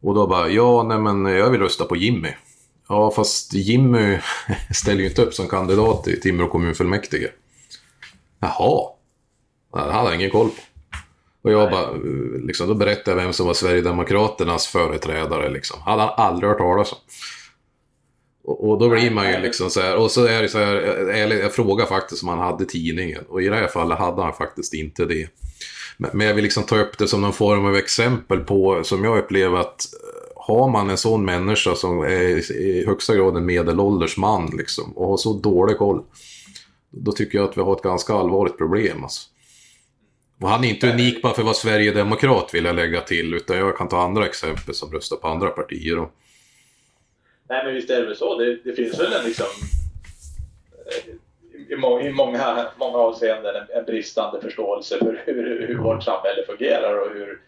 Och 0.00 0.14
då 0.14 0.26
bara, 0.26 0.48
ja, 0.48 0.82
nej 0.82 0.98
men 0.98 1.24
jag 1.24 1.50
vill 1.50 1.60
rösta 1.60 1.84
på 1.84 1.96
Jimmy. 1.96 2.28
Ja, 2.88 3.10
fast 3.10 3.54
Jimmy 3.54 4.18
ställer 4.74 5.00
ju 5.00 5.08
inte 5.08 5.22
upp 5.22 5.34
som 5.34 5.48
kandidat 5.48 6.08
i 6.08 6.20
Timrå 6.20 6.48
kommunfullmäktige. 6.48 7.28
Jaha. 8.40 8.88
Det 9.72 9.92
hade 9.92 10.08
jag 10.08 10.14
ingen 10.14 10.30
koll 10.30 10.48
på. 10.48 10.62
Och 11.42 11.52
jag 11.52 11.70
bara, 11.70 11.92
liksom, 12.44 12.68
då 12.68 12.74
berättade 12.74 13.10
jag 13.10 13.24
vem 13.24 13.32
som 13.32 13.46
var 13.46 13.54
Sverigedemokraternas 13.54 14.66
företrädare 14.66 15.50
liksom. 15.50 15.82
Hade 15.82 16.02
han 16.02 16.12
aldrig 16.16 16.50
hört 16.50 16.58
talas 16.58 16.92
om. 16.92 16.98
Och, 18.46 18.70
och 18.70 18.78
då 18.78 18.88
blir 18.88 19.10
man 19.10 19.32
ju 19.32 19.38
liksom 19.38 19.70
så 19.70 19.80
här, 19.80 19.96
och 19.96 20.10
så 20.10 20.24
är 20.24 20.42
det 20.42 20.48
så 20.48 20.58
här, 20.58 20.74
jag, 21.16 21.32
jag 21.32 21.54
frågar 21.54 21.86
faktiskt 21.86 22.22
om 22.22 22.28
han 22.28 22.38
hade 22.38 22.64
tidningen. 22.64 23.24
Och 23.28 23.42
i 23.42 23.48
det 23.48 23.56
här 23.56 23.68
fallet 23.68 23.98
hade 23.98 24.22
han 24.22 24.32
faktiskt 24.32 24.74
inte 24.74 25.04
det. 25.04 25.28
Men, 25.96 26.10
men 26.14 26.26
jag 26.26 26.34
vill 26.34 26.44
liksom 26.44 26.62
ta 26.62 26.78
upp 26.78 26.98
det 26.98 27.08
som 27.08 27.20
någon 27.20 27.32
form 27.32 27.66
av 27.66 27.76
exempel 27.76 28.40
på, 28.40 28.84
som 28.84 29.04
jag 29.04 29.18
upplever 29.18 29.58
att 29.58 29.86
har 30.36 30.68
man 30.70 30.90
en 30.90 30.96
sån 30.96 31.24
människa 31.24 31.74
som 31.74 32.00
är 32.00 32.52
i 32.52 32.84
högsta 32.86 33.16
grad 33.16 33.36
en 33.36 33.46
medelålders 33.46 34.16
man 34.16 34.50
liksom, 34.58 34.92
och 34.92 35.08
har 35.08 35.16
så 35.16 35.32
dålig 35.32 35.78
koll, 35.78 36.02
då 36.90 37.12
tycker 37.12 37.38
jag 37.38 37.48
att 37.48 37.56
vi 37.56 37.62
har 37.62 37.76
ett 37.76 37.82
ganska 37.82 38.14
allvarligt 38.14 38.58
problem. 38.58 39.02
Alltså. 39.02 39.28
Och 40.40 40.48
han 40.48 40.64
är 40.64 40.68
inte 40.68 40.92
unik 40.92 41.22
bara 41.22 41.34
för 41.34 41.42
vara 41.42 41.54
Sverigedemokrat 41.54 42.54
vill 42.54 42.64
jag 42.64 42.76
lägga 42.76 43.00
till, 43.00 43.34
utan 43.34 43.56
jag 43.56 43.76
kan 43.76 43.88
ta 43.88 44.02
andra 44.02 44.26
exempel 44.26 44.74
som 44.74 44.92
röstar 44.92 45.16
på 45.16 45.28
andra 45.28 45.48
partier. 45.48 45.98
Och... 45.98 46.10
Nej 47.48 47.64
men 47.64 47.74
visst 47.74 47.90
är 47.90 48.00
det 48.00 48.06
väl 48.06 48.16
så. 48.16 48.38
Det, 48.38 48.58
det 48.64 48.72
finns 48.72 49.00
väl 49.00 49.12
en 49.12 49.24
liksom 49.24 49.46
eh, 50.86 51.14
i, 51.68 51.76
må, 51.76 52.00
i 52.00 52.12
många, 52.12 52.66
många 52.76 52.98
avseenden 52.98 53.56
en, 53.56 53.78
en 53.78 53.84
bristande 53.84 54.40
förståelse 54.40 54.98
för 54.98 55.22
hur, 55.26 55.66
hur 55.68 55.78
vårt 55.78 56.02
samhälle 56.02 56.46
fungerar 56.46 57.00
och 57.00 57.10
hur, 57.14 57.40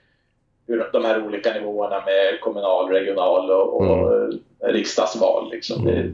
hur 0.67 0.91
de 0.93 1.05
här 1.05 1.27
olika 1.27 1.53
nivåerna 1.53 2.05
med 2.05 2.41
kommunal, 2.41 2.91
regional 2.91 3.51
och, 3.51 3.77
och 3.77 4.15
mm. 4.15 4.41
riksdagsval. 4.61 5.51
Liksom. 5.51 5.85
Det, 5.85 6.13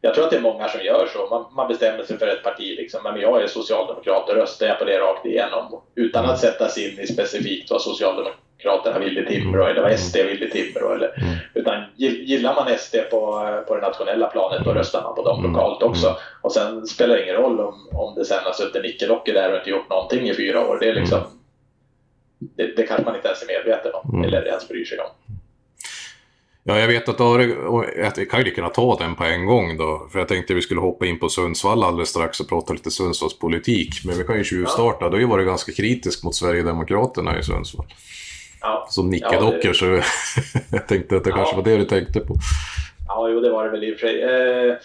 jag 0.00 0.14
tror 0.14 0.24
att 0.24 0.30
det 0.30 0.36
är 0.36 0.40
många 0.40 0.68
som 0.68 0.80
gör 0.80 1.06
så. 1.06 1.26
Man, 1.30 1.44
man 1.56 1.68
bestämmer 1.68 2.04
sig 2.04 2.18
för 2.18 2.26
ett 2.26 2.42
parti. 2.42 2.76
Liksom. 2.76 3.02
Men 3.02 3.20
jag 3.20 3.42
är 3.42 3.46
socialdemokrat 3.46 4.28
och 4.28 4.34
röstar 4.34 4.66
jag 4.66 4.78
på 4.78 4.84
det 4.84 4.98
rakt 4.98 5.26
igenom 5.26 5.82
utan 5.94 6.24
att 6.24 6.40
sätta 6.40 6.68
sig 6.68 6.92
in 6.92 7.00
i 7.00 7.06
specifikt 7.06 7.70
vad 7.70 7.82
Socialdemokraterna 7.82 8.45
vill 9.00 9.18
i 9.18 9.26
Timrå 9.26 9.66
eller 9.66 9.82
vad 9.82 9.98
SD 9.98 10.16
vill 10.16 10.42
i 10.42 10.50
Timrå. 10.50 10.92
Eller, 10.92 11.22
mm. 11.22 11.34
Utan 11.54 11.84
gillar 11.96 12.54
man 12.54 12.78
SD 12.78 12.96
på, 13.10 13.48
på 13.68 13.74
det 13.74 13.80
nationella 13.80 14.26
planet 14.26 14.64
då 14.64 14.72
röstar 14.72 15.02
man 15.02 15.14
på 15.14 15.24
dem 15.24 15.38
mm. 15.38 15.52
lokalt 15.52 15.82
också. 15.82 16.16
Och 16.42 16.52
sen 16.52 16.86
spelar 16.86 17.16
det 17.16 17.22
ingen 17.22 17.36
roll 17.36 17.60
om, 17.60 17.88
om 17.92 18.14
det 18.14 18.24
sen 18.24 18.44
har 18.44 18.52
suttit 18.52 18.82
nickelocker 18.82 19.34
där 19.34 19.52
och 19.52 19.58
inte 19.58 19.70
gjort 19.70 19.90
någonting 19.90 20.28
i 20.28 20.34
fyra 20.34 20.68
år. 20.68 20.78
Det, 20.80 20.88
är 20.88 20.94
liksom, 20.94 21.20
det, 22.38 22.76
det 22.76 22.82
kanske 22.82 23.04
man 23.04 23.16
inte 23.16 23.28
ens 23.28 23.42
är 23.42 23.46
medveten 23.46 23.92
om 23.94 24.24
eller 24.24 24.46
ens 24.46 24.68
bryr 24.68 24.84
sig 24.84 24.98
om. 24.98 25.36
Ja, 26.68 26.78
jag 26.78 26.88
vet 26.88 27.08
att 27.08 28.18
vi 28.18 28.26
kan 28.26 28.44
ju 28.44 28.50
kunna 28.50 28.68
ta 28.68 28.96
den 28.98 29.14
på 29.14 29.24
en 29.24 29.46
gång 29.46 29.76
då. 29.76 30.08
För 30.12 30.18
jag 30.18 30.28
tänkte 30.28 30.54
vi 30.54 30.62
skulle 30.62 30.80
hoppa 30.80 31.06
in 31.06 31.18
på 31.18 31.28
Sundsvall 31.28 31.84
alldeles 31.84 32.08
strax 32.08 32.40
och 32.40 32.48
prata 32.48 32.72
lite 32.72 32.90
Sundsvallspolitik. 32.90 34.04
Men 34.04 34.18
vi 34.18 34.24
kan 34.24 34.38
ju 34.38 34.44
tjuvstarta. 34.44 35.08
Du 35.08 35.16
har 35.16 35.20
ju 35.20 35.26
varit 35.26 35.46
ganska 35.46 35.72
kritisk 35.72 36.24
mot 36.24 36.34
Sverigedemokraterna 36.34 37.38
i 37.38 37.42
Sundsvall. 37.42 37.86
Ja. 38.66 38.86
Som 38.90 39.10
nickedockor, 39.10 39.60
ja, 39.62 39.68
det... 39.68 39.74
så 39.74 39.86
jag 40.76 40.88
tänkte 40.88 41.16
att 41.16 41.24
det 41.24 41.30
ja. 41.30 41.36
kanske 41.36 41.56
var 41.56 41.62
det 41.62 41.76
du 41.76 41.84
tänkte 41.84 42.20
på. 42.20 42.34
Ja, 43.08 43.28
jo, 43.28 43.40
det 43.40 43.50
var 43.50 43.64
det 43.64 43.70
väl 43.70 43.84
i 43.84 43.94
och 43.94 43.98
för 43.98 44.06
sig. 44.06 44.22
Eh, 44.22 44.76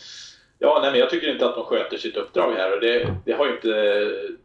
ja, 0.60 0.80
nej, 0.82 0.92
men 0.92 1.00
jag 1.00 1.10
tycker 1.10 1.32
inte 1.32 1.46
att 1.46 1.56
de 1.56 1.64
sköter 1.66 1.98
sitt 1.98 2.18
uppdrag 2.18 2.54
här. 2.58 2.76
Och 2.76 2.82
det, 2.82 3.16
det 3.26 3.34
har 3.34 3.50
inte... 3.50 3.68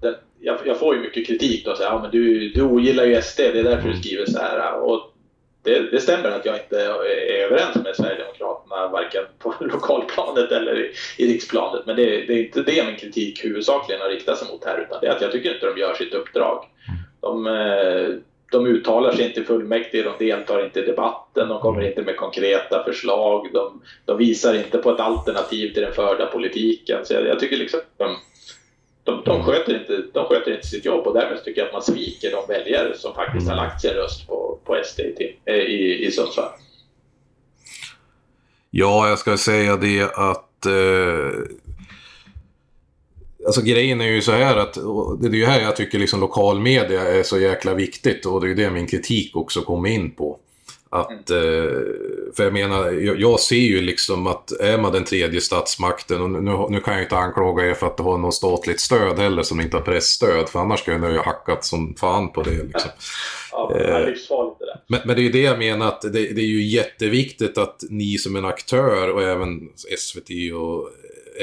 Den, 0.01 0.15
jag, 0.41 0.59
jag, 0.65 0.79
får 0.79 0.95
ju 0.95 1.01
mycket 1.01 1.27
kritik 1.27 1.65
då. 1.65 1.75
Så 1.75 1.83
här, 1.83 1.91
ja, 1.91 2.03
men 2.03 2.11
du, 2.11 2.49
du 2.49 2.63
ogillar 2.63 3.05
ju 3.05 3.23
SD, 3.23 3.39
det 3.39 3.61
är 3.61 3.65
därför 3.65 3.89
du 3.89 3.97
skriver 3.97 4.27
så 4.27 4.39
här. 4.39 4.81
Och 4.81 5.13
det, 5.63 5.91
det, 5.91 6.01
stämmer 6.01 6.31
att 6.31 6.45
jag 6.47 6.57
inte 6.57 6.81
är 6.81 7.45
överens 7.45 7.77
med 7.77 7.97
Sverigedemokraterna 7.97 8.89
varken 8.89 9.23
på 9.39 9.55
lokalplanet 9.61 10.53
eller 10.53 10.81
i, 10.81 10.93
i 11.19 11.33
riksplanet. 11.33 11.87
Men 11.87 11.97
det, 11.97 12.05
det, 12.05 12.33
är 12.33 12.45
inte 12.45 12.63
det 12.63 12.87
min 12.87 12.97
kritik 12.97 13.45
huvudsakligen 13.45 14.01
har 14.01 14.09
riktat 14.09 14.39
sig 14.39 14.49
mot 14.53 14.65
här 14.65 14.79
utan 14.79 14.99
det 15.01 15.07
är 15.07 15.11
att 15.11 15.23
jag 15.23 15.33
tycker 15.33 15.55
inte 15.55 15.67
de 15.67 15.81
gör 15.81 15.95
sitt 15.95 16.15
uppdrag. 16.15 16.65
De, 17.21 17.47
eh, 17.47 18.09
de 18.51 18.67
uttalar 18.67 19.13
sig 19.13 19.25
inte 19.25 19.45
fullmäktige, 19.45 20.03
de 20.03 20.25
deltar 20.25 20.65
inte 20.65 20.81
i 20.81 20.87
debatten, 20.87 21.49
de 21.49 21.61
kommer 21.61 21.89
inte 21.89 22.03
med 22.03 22.17
konkreta 22.17 22.85
förslag, 22.85 23.49
de, 23.53 23.83
de 24.05 24.19
visar 24.19 24.55
inte 24.55 24.79
på 24.79 24.91
ett 24.91 25.01
alternativ 25.01 25.73
till 25.73 25.83
den 25.83 25.93
förda 25.93 26.27
politiken. 26.27 27.07
Så 27.07 27.15
jag, 27.15 27.27
jag 27.27 27.41
tycker 27.41 27.57
liksom 27.57 27.81
de, 27.97 28.17
de, 29.05 29.23
de, 29.25 29.43
sköter 29.45 29.81
inte, 29.81 30.03
de 30.13 30.27
sköter 30.27 30.55
inte 30.55 30.67
sitt 30.67 30.85
jobb 30.85 31.07
och 31.07 31.15
därmed 31.15 31.45
tycker 31.45 31.61
jag 31.61 31.67
att 31.67 31.73
man 31.73 31.83
sviker 31.83 32.31
de 32.31 32.55
väljare 32.55 32.97
som 32.97 33.15
faktiskt 33.15 33.49
har 33.49 33.57
lagt 33.57 33.81
sin 33.81 33.91
röst 33.91 34.29
på, 34.29 34.59
på 34.65 34.81
SD 34.85 35.01
i, 35.01 35.51
i, 35.51 36.07
i 36.07 36.11
Sundsvall. 36.11 36.51
Ja, 38.71 39.09
jag 39.09 39.19
ska 39.19 39.37
säga 39.37 39.77
det 39.77 40.03
att 40.03 40.67
eh, 40.67 41.31
Alltså 43.47 43.63
grejen 43.63 44.01
är 44.01 44.07
ju 44.07 44.23
så 44.23 44.33
här 44.33 44.57
att, 44.57 44.75
det 45.21 45.29
är 45.29 45.33
ju 45.33 45.45
här 45.45 45.61
jag 45.61 45.77
tycker 45.77 45.99
liksom 45.99 46.21
lokalmedia 46.21 47.03
är 47.03 47.23
så 47.23 47.39
jäkla 47.39 47.75
viktigt 47.75 48.27
och 48.27 48.41
det 48.41 48.47
är 48.47 48.49
ju 48.49 48.55
det 48.55 48.71
min 48.71 48.87
kritik 48.87 49.37
också 49.37 49.61
kommer 49.61 49.89
in 49.89 50.11
på. 50.11 50.39
Att, 50.91 51.31
mm. 51.31 51.43
eh, 51.43 51.71
för 52.37 52.45
jag 52.45 52.53
menar, 52.53 52.91
jag, 53.21 53.41
ser 53.41 53.57
ju 53.57 53.81
liksom 53.81 54.27
att 54.27 54.53
är 54.61 54.79
man 54.79 54.93
den 54.93 55.05
tredje 55.05 55.41
statsmakten, 55.41 56.21
och 56.21 56.31
nu, 56.31 56.67
nu 56.71 56.81
kan 56.81 56.95
jag 56.95 57.03
inte 57.03 57.17
anklaga 57.17 57.67
er 57.67 57.75
för 57.75 57.87
att 57.87 57.99
ha 57.99 58.17
något 58.17 58.35
statligt 58.35 58.81
stöd 58.81 59.19
heller 59.19 59.43
som 59.43 59.61
inte 59.61 59.77
har 59.77 59.85
pressstöd, 59.85 60.49
för 60.49 60.59
annars 60.59 60.81
skulle 60.81 60.97
jag 60.97 61.11
ju 61.11 61.17
ha 61.17 61.25
hackat 61.25 61.65
som 61.65 61.95
fan 61.95 62.33
på 62.33 62.43
det. 62.43 62.51
Liksom. 62.51 62.91
Ja, 63.53 63.73
det 63.75 63.85
är 63.85 64.07
livsfarligt 64.07 64.59
det 64.59 64.67
där. 64.67 64.81
Men, 64.87 65.01
men, 65.05 65.17
det 65.17 65.23
är 65.23 65.25
ju 65.25 65.33
det 65.33 65.41
jag 65.41 65.59
menar, 65.59 65.89
att 65.89 66.03
det, 66.03 66.09
det, 66.11 66.41
är 66.41 66.47
ju 66.47 66.63
jätteviktigt 66.63 67.59
att 67.59 67.85
ni 67.91 68.19
som 68.19 68.37
en 68.37 68.45
aktör 68.45 69.11
och 69.11 69.23
även 69.23 69.69
SVT 69.99 70.31
och 70.55 70.91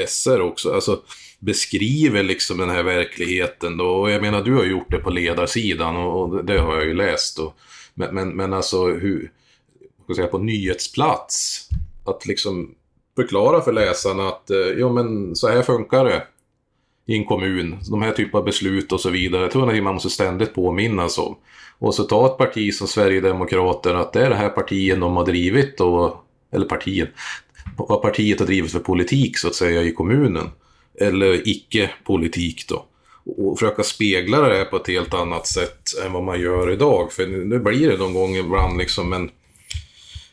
SR 0.08 0.40
också, 0.40 0.74
alltså 0.74 1.00
beskriver 1.44 2.22
liksom 2.22 2.58
den 2.58 2.70
här 2.70 2.82
verkligheten 2.82 3.76
då. 3.76 3.86
Och 3.86 4.10
jag 4.10 4.22
menar, 4.22 4.42
du 4.42 4.54
har 4.54 4.64
gjort 4.64 4.90
det 4.90 4.98
på 4.98 5.10
ledarsidan 5.10 5.96
och, 5.96 6.22
och 6.22 6.44
det 6.44 6.58
har 6.58 6.74
jag 6.74 6.84
ju 6.84 6.94
läst. 6.94 7.38
Och, 7.38 7.56
men, 7.94 8.14
men, 8.14 8.28
men 8.28 8.52
alltså 8.52 8.86
hur, 8.86 9.30
ska 10.04 10.14
säga, 10.14 10.26
på 10.26 10.38
nyhetsplats, 10.38 11.68
att 12.04 12.26
liksom 12.26 12.74
förklara 13.16 13.60
för 13.60 13.72
läsarna 13.72 14.28
att 14.28 14.50
eh, 14.50 14.58
ja 14.58 14.92
men 14.92 15.36
så 15.36 15.48
här 15.48 15.62
funkar 15.62 16.04
det 16.04 16.22
i 17.06 17.16
en 17.16 17.24
kommun. 17.24 17.78
De 17.90 18.02
här 18.02 18.12
typen 18.12 18.38
av 18.38 18.44
beslut 18.44 18.92
och 18.92 19.00
så 19.00 19.10
vidare. 19.10 19.42
Jag 19.42 19.50
tror 19.50 19.70
att 19.70 19.82
man 19.82 19.94
måste 19.94 20.10
ständigt 20.10 20.54
påminnas 20.54 21.18
om. 21.18 21.36
Och 21.78 21.94
så 21.94 22.04
ta 22.04 22.26
ett 22.26 22.38
parti 22.38 22.74
som 22.74 22.86
Sverigedemokraterna, 22.86 24.00
att 24.00 24.12
det 24.12 24.26
är 24.26 24.30
det 24.30 24.36
här 24.36 24.48
partiet 24.48 25.00
de 25.00 25.16
har 25.16 25.24
drivit, 25.24 25.80
och, 25.80 26.24
eller 26.52 26.66
partiet, 26.66 27.10
vad 27.76 28.02
partiet 28.02 28.38
har 28.38 28.46
drivit 28.46 28.72
för 28.72 28.78
politik 28.78 29.38
så 29.38 29.48
att 29.48 29.54
säga 29.54 29.82
i 29.82 29.92
kommunen. 29.92 30.50
Eller 31.00 31.48
icke-politik 31.48 32.68
då 32.68 32.84
och 33.24 33.58
försöka 33.58 33.82
spegla 33.82 34.40
det 34.40 34.56
här 34.56 34.64
på 34.64 34.76
ett 34.76 34.88
helt 34.88 35.14
annat 35.14 35.46
sätt 35.46 35.80
än 36.04 36.12
vad 36.12 36.22
man 36.22 36.40
gör 36.40 36.70
idag. 36.70 37.12
För 37.12 37.26
nu 37.26 37.58
blir 37.58 37.90
det 37.90 37.98
någon 37.98 38.14
gång 38.14 38.36
ibland 38.36 38.78
liksom 38.78 39.12
en... 39.12 39.30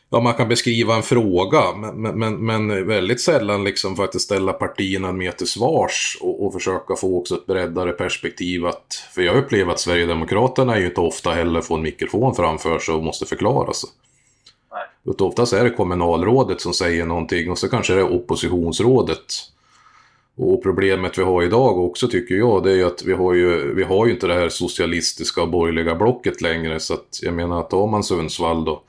Ja, 0.09 0.19
man 0.19 0.33
kan 0.33 0.47
beskriva 0.47 0.95
en 0.95 1.03
fråga, 1.03 1.61
men, 1.75 2.19
men, 2.19 2.45
men 2.45 2.87
väldigt 2.87 3.21
sällan 3.21 3.63
liksom 3.63 3.95
faktiskt 3.95 4.25
ställa 4.25 4.53
partierna 4.53 5.11
mer 5.11 5.31
till 5.31 5.47
svars 5.47 6.17
och, 6.21 6.45
och, 6.45 6.53
försöka 6.53 6.95
få 6.95 7.17
också 7.17 7.35
ett 7.35 7.45
breddare 7.45 7.91
perspektiv. 7.91 8.65
Att, 8.65 9.03
för 9.13 9.21
jag 9.21 9.37
upplever 9.37 9.71
att 9.71 9.79
Sverigedemokraterna 9.79 10.75
är 10.75 10.79
ju 10.79 10.85
inte 10.85 11.01
ofta 11.01 11.31
heller 11.31 11.61
får 11.61 11.75
en 11.75 11.81
mikrofon 11.81 12.35
framför 12.35 12.79
sig 12.79 12.95
och 12.95 13.03
måste 13.03 13.25
förklara 13.25 13.73
sig. 13.73 13.89
Utan 15.05 15.27
oftast 15.27 15.53
är 15.53 15.63
det 15.63 15.69
kommunalrådet 15.69 16.61
som 16.61 16.73
säger 16.73 17.05
någonting 17.05 17.51
och 17.51 17.57
så 17.57 17.69
kanske 17.69 17.93
det 17.93 17.99
är 17.99 18.13
oppositionsrådet 18.13 19.51
och 20.37 20.63
problemet 20.63 21.17
vi 21.17 21.23
har 21.23 21.43
idag 21.43 21.77
också 21.79 22.07
tycker 22.07 22.35
jag 22.35 22.63
det 22.63 22.71
är 22.71 22.85
att 22.85 23.03
vi 23.03 23.13
har 23.13 23.33
ju, 23.33 23.73
vi 23.73 23.83
har 23.83 24.05
ju 24.05 24.11
inte 24.11 24.27
det 24.27 24.33
här 24.33 24.49
socialistiska 24.49 25.41
och 25.41 25.49
borgerliga 25.49 25.95
blocket 25.95 26.41
längre 26.41 26.79
så 26.79 26.93
att 26.93 27.19
jag 27.21 27.33
menar 27.33 27.59
att 27.59 27.69
tar 27.69 27.87
man 27.87 28.03
Sundsvall 28.03 28.65
då 28.65 28.83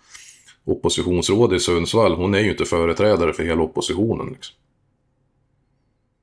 oppositionsrådet 0.65 1.57
i 1.57 1.61
Sundsvall, 1.61 2.15
hon 2.15 2.35
är 2.35 2.41
ju 2.41 2.51
inte 2.51 2.65
företrädare 2.65 3.33
för 3.33 3.43
hela 3.43 3.63
oppositionen. 3.63 4.27
Liksom. 4.33 4.57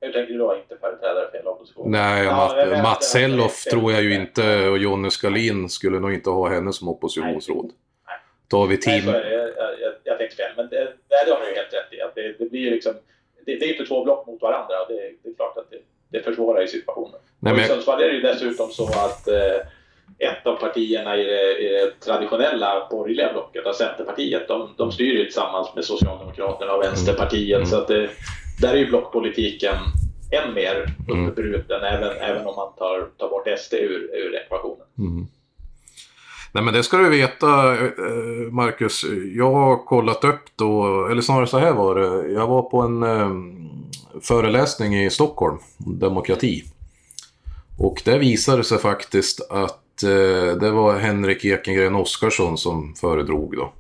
Hur 0.02 0.12
tänker 0.12 0.34
du 0.34 0.40
då 0.40 0.56
inte 0.56 0.78
företrädare 0.82 1.32
för 1.32 1.38
hela 1.38 1.50
oppositionen? 1.50 1.92
Nej, 1.92 2.26
ja, 2.26 2.36
Matt, 2.36 2.70
men, 2.70 2.82
Mats 2.82 3.12
Selloff 3.12 3.64
tror 3.64 3.92
jag 3.92 4.04
ju 4.04 4.14
inte 4.16 4.70
och 4.70 4.78
Jonny 4.78 5.10
Skalin 5.10 5.70
skulle 5.70 6.00
nog 6.00 6.14
inte 6.14 6.30
ha 6.30 6.50
henne 6.50 6.74
som 6.74 6.88
oppositionsråd. 6.88 7.66
Nej. 7.66 7.74
Tar 8.48 8.68
vi 8.68 8.78
team... 8.78 9.06
Nej, 9.06 9.34
jag, 9.34 9.50
jag, 9.80 9.94
jag 10.04 10.18
tänkte 10.18 10.36
fel, 10.36 10.52
men 10.58 10.70
det, 10.70 10.94
det 11.10 11.32
har 11.32 11.42
du 11.42 11.50
ju 11.50 11.56
helt 11.56 11.74
rätt 11.74 11.94
i. 11.94 12.02
Att 12.02 12.16
det, 12.16 12.36
det 12.40 12.50
blir 12.50 12.72
liksom 12.72 12.94
det, 13.50 13.60
det 13.60 13.66
är 13.66 13.74
inte 13.74 13.86
två 13.86 14.04
block 14.04 14.28
mot 14.28 14.42
varandra. 14.42 14.76
Det, 14.88 14.94
det 15.24 15.30
är 15.30 15.36
klart 15.36 15.58
att 15.58 15.70
det, 15.72 15.78
det 16.18 16.24
försvårar 16.24 16.62
ju 16.62 16.68
situationen. 16.68 17.20
Nej, 17.40 17.54
men... 17.54 17.64
I 17.64 17.68
Sundsvall 17.68 18.02
är 18.02 18.08
det 18.08 18.14
ju 18.14 18.22
dessutom 18.22 18.70
så 18.70 18.84
att 18.84 19.28
eh, 19.28 19.60
ett 20.20 20.48
av 20.48 20.56
partierna 20.56 21.18
i 21.18 21.24
det, 21.24 21.58
i 21.60 21.70
det 21.70 22.06
traditionella 22.06 22.88
borgerliga 22.92 23.34
blocket, 23.34 23.66
alltså 23.66 23.84
Centerpartiet, 23.84 24.48
de, 24.48 24.70
de 24.78 24.92
styr 24.92 25.14
ju 25.14 25.24
tillsammans 25.24 25.76
med 25.76 25.86
Socialdemokraterna 25.86 26.74
och 26.74 26.84
Vänsterpartiet. 26.84 27.58
Mm. 27.58 27.70
Så 27.70 27.78
att 27.78 27.88
det, 27.88 28.10
där 28.62 28.74
är 28.74 28.78
ju 28.78 28.86
blockpolitiken 28.86 29.76
än 30.32 30.54
mer 30.54 30.94
uppbruten, 31.08 31.82
mm. 31.82 31.94
även, 31.94 32.18
även 32.18 32.48
om 32.48 32.56
man 32.56 32.74
tar, 32.78 33.10
tar 33.18 33.30
bort 33.30 33.60
SD 33.60 33.74
ur, 33.74 34.10
ur 34.14 34.36
ekvationen. 34.36 34.88
Mm. 34.98 35.28
Nej 36.52 36.64
men 36.64 36.74
det 36.74 36.84
ska 36.84 36.98
du 36.98 37.10
veta 37.10 37.74
eh, 37.74 37.84
eh, 37.84 38.52
Marcus. 38.52 39.06
Jag 39.36 39.52
har 39.52 39.86
kollat 39.86 40.24
upp 40.24 40.44
då, 40.56 41.06
eller 41.06 41.22
snarare 41.22 41.48
så 41.48 41.60
här 41.60 41.74
var 41.74 41.96
det. 41.96 42.32
Jag 42.32 42.48
var 42.48 42.62
på 42.62 42.82
en 42.82 43.04
eh, 43.04 43.30
föreläsning 44.22 44.96
i 45.06 45.10
Stockholm, 45.10 45.58
demokrati. 45.78 46.64
Och 47.78 48.02
där 48.06 48.20
visade 48.20 48.58
det 48.58 48.64
sig 48.64 48.78
faktiskt 48.78 49.52
att 49.52 50.04
eh, 50.04 50.58
det 50.60 50.72
var 50.72 50.98
Henrik 50.98 51.46
Ekengren 51.46 51.96
Oskarsson 51.96 52.58
som 52.58 52.96
föredrog 52.96 53.56
då. 53.58 53.74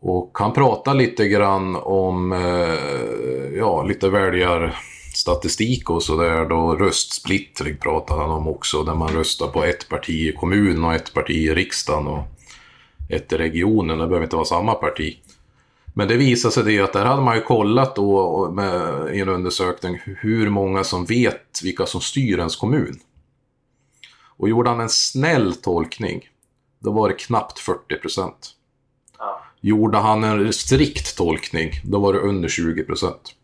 Och 0.00 0.30
han 0.32 0.52
pratade 0.52 0.98
lite 0.98 1.28
grann 1.28 1.76
om 1.76 2.32
eh, 2.32 3.58
ja, 3.58 3.82
lite 3.82 4.08
väljar 4.08 4.76
väljarstatistik 5.14 5.90
och 5.90 6.02
sådär 6.02 6.48
då. 6.48 6.76
Röstsplittring 6.76 7.76
pratar 7.76 8.16
han 8.16 8.30
om 8.30 8.48
också, 8.48 8.84
där 8.84 8.94
man 8.94 9.08
röstar 9.08 9.48
på 9.48 9.64
ett 9.64 9.88
parti 9.88 10.28
i 10.28 10.32
kommun 10.32 10.84
och 10.84 10.94
ett 10.94 11.14
parti 11.14 11.30
i 11.30 11.54
riksdagen 11.54 12.06
och 12.06 12.24
ett 13.08 13.32
i 13.32 13.36
regionen. 13.36 13.98
Det 13.98 14.06
behöver 14.06 14.24
inte 14.24 14.36
vara 14.36 14.46
samma 14.46 14.74
parti. 14.74 15.18
Men 15.94 16.08
det 16.08 16.16
visade 16.16 16.54
sig 16.54 16.64
det 16.64 16.80
att 16.80 16.92
där 16.92 17.04
hade 17.04 17.22
man 17.22 17.36
ju 17.36 17.42
kollat 17.42 17.96
då 17.96 18.50
med, 18.50 19.14
i 19.14 19.20
en 19.20 19.28
undersökning 19.28 19.98
hur 20.04 20.50
många 20.50 20.84
som 20.84 21.04
vet 21.04 21.62
vilka 21.62 21.86
som 21.86 22.00
styr 22.00 22.38
ens 22.38 22.56
kommun. 22.56 23.00
Och 24.38 24.48
gjorde 24.48 24.70
han 24.70 24.80
en 24.80 24.88
snäll 24.88 25.54
tolkning, 25.54 26.28
då 26.80 26.92
var 26.92 27.08
det 27.08 27.14
knappt 27.14 27.58
40 27.58 27.96
procent. 28.00 28.50
Ja. 29.18 29.42
Gjorde 29.60 29.98
han 29.98 30.24
en 30.24 30.52
strikt 30.52 31.16
tolkning, 31.16 31.70
då 31.84 31.98
var 32.00 32.12
det 32.12 32.18
under 32.18 32.48
20 32.48 32.84
procent. 32.84 33.34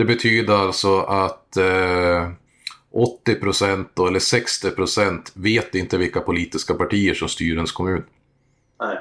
Det 0.00 0.04
betyder 0.04 0.54
alltså 0.54 1.00
att 1.00 1.56
eh, 1.56 2.30
80 2.92 3.34
procent 3.34 3.98
eller 3.98 4.18
60 4.18 4.70
procent 4.70 5.32
vet 5.34 5.74
inte 5.74 5.98
vilka 5.98 6.20
politiska 6.20 6.74
partier 6.74 7.14
som 7.14 7.28
styr 7.28 7.54
ens 7.54 7.72
kommun. 7.72 8.04
Nej. 8.80 8.98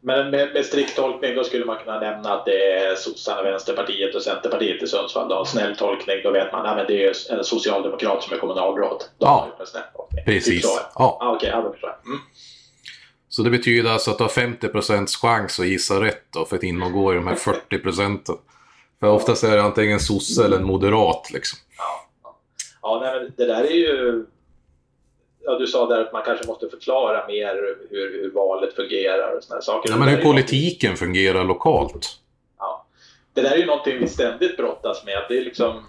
Men 0.00 0.30
med, 0.30 0.52
med 0.54 0.64
strikt 0.64 0.96
tolkning 0.96 1.34
då 1.34 1.44
skulle 1.44 1.64
man 1.64 1.78
kunna 1.78 2.00
nämna 2.00 2.34
att 2.34 2.44
det 2.44 2.72
är 2.72 2.94
sossarna, 2.94 3.42
Vänsterpartiet 3.42 4.14
och 4.14 4.22
Centerpartiet 4.22 4.82
i 4.82 4.86
Sundsvall. 4.86 5.28
Då. 5.28 5.44
Snäll 5.44 5.76
tolkning, 5.76 6.16
då 6.24 6.30
vet 6.30 6.52
man 6.52 6.66
att 6.66 6.88
det 6.88 7.04
är 7.04 7.32
en 7.32 7.44
socialdemokrat 7.44 8.22
som 8.22 8.32
är 8.32 8.38
kommunalråd. 8.38 9.04
Då 9.18 9.26
ja, 9.26 9.58
precis. 10.26 10.62
Typ 10.62 10.80
ja. 10.94 11.18
Ah, 11.20 11.36
okay, 11.36 11.50
ja, 11.50 11.58
mm. 11.58 12.18
Så 13.28 13.42
det 13.42 13.50
betyder 13.50 13.90
alltså 13.90 14.10
att 14.10 14.18
du 14.18 14.24
har 14.24 14.28
50 14.28 14.68
procents 14.68 15.16
chans 15.16 15.60
att 15.60 15.66
gissa 15.66 16.00
rätt 16.00 16.32
då 16.32 16.44
för 16.44 16.56
att 16.56 16.62
ingå 16.62 17.12
i 17.12 17.16
de 17.16 17.26
här 17.26 17.34
40 17.34 17.78
procenten. 17.78 18.36
För 19.00 19.06
oftast 19.06 19.44
är 19.44 19.56
det 19.56 19.62
antingen 19.62 20.00
sosse 20.00 20.44
eller 20.44 20.56
en 20.56 20.66
moderat 20.66 21.30
liksom. 21.32 21.58
Ja, 21.78 22.08
ja. 22.22 22.36
ja 22.82 23.00
nej, 23.02 23.30
det 23.36 23.46
där 23.46 23.64
är 23.64 23.74
ju 23.74 24.24
ja, 25.46 25.58
du 25.58 25.66
sa 25.66 25.86
där 25.86 26.00
att 26.00 26.12
man 26.12 26.22
kanske 26.22 26.46
måste 26.46 26.68
förklara 26.68 27.26
mer 27.26 27.54
hur, 27.90 28.22
hur 28.22 28.30
valet 28.30 28.74
fungerar 28.74 29.36
och 29.36 29.44
sådana 29.44 29.62
saker. 29.62 29.90
Ja, 29.90 29.96
men 29.96 30.08
hur 30.08 30.22
politiken 30.22 30.90
något... 30.90 30.98
fungerar 30.98 31.44
lokalt. 31.44 32.08
Ja. 32.58 32.86
Det 33.34 33.40
där 33.40 33.50
är 33.50 33.56
ju 33.56 33.66
någonting 33.66 33.98
vi 34.00 34.08
ständigt 34.08 34.56
brottas 34.56 35.04
med. 35.04 35.24
Det 35.28 35.38
är 35.38 35.44
liksom 35.44 35.84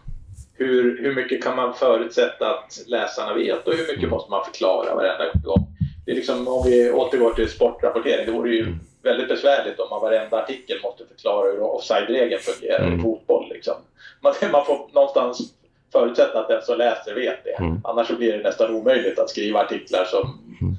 hur, 0.54 1.02
hur 1.02 1.16
mycket 1.16 1.44
kan 1.44 1.56
man 1.56 1.74
förutsätta 1.74 2.50
att 2.50 2.84
läsarna 2.88 3.34
vet 3.34 3.68
och 3.68 3.74
hur 3.74 3.88
mycket 3.88 3.98
mm. 3.98 4.10
måste 4.10 4.32
man 4.32 4.46
förklara 4.46 4.96
varenda 4.96 5.32
gång? 5.44 5.68
Det 6.06 6.12
är 6.12 6.16
liksom, 6.16 6.48
om 6.48 6.64
vi 6.66 6.92
återgår 6.92 7.34
till 7.34 7.50
sportrapportering, 7.50 8.26
det 8.26 8.32
vore 8.32 8.52
ju 8.52 8.62
mm. 8.62 8.80
Väldigt 9.08 9.28
besvärligt 9.28 9.80
om 9.80 9.90
man 9.90 10.02
varenda 10.02 10.38
artikel 10.44 10.78
måste 10.84 11.06
förklara 11.06 11.52
hur 11.52 11.62
offside-regeln 11.62 12.42
fungerar 12.42 12.88
mm. 12.88 13.00
i 13.00 13.02
fotboll. 13.02 13.50
Liksom. 13.50 13.74
Man, 14.22 14.34
man 14.52 14.66
får 14.66 14.90
någonstans 14.94 15.54
förutsätta 15.92 16.40
att 16.40 16.48
den 16.48 16.62
som 16.62 16.78
läser 16.78 17.16
vet 17.16 17.44
det. 17.44 17.64
Mm. 17.64 17.82
Annars 17.84 18.08
blir 18.08 18.38
det 18.38 18.44
nästan 18.44 18.76
omöjligt 18.76 19.20
att 19.20 19.30
skriva 19.30 19.60
artiklar 19.60 20.06
som... 20.06 20.58
Mm. 20.62 20.78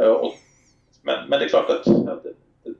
Eh, 0.00 0.12
och, 0.12 0.34
men, 1.02 1.28
men 1.28 1.38
det 1.38 1.44
är 1.44 1.48
klart 1.48 1.70
att, 1.70 1.88
att, 1.88 2.26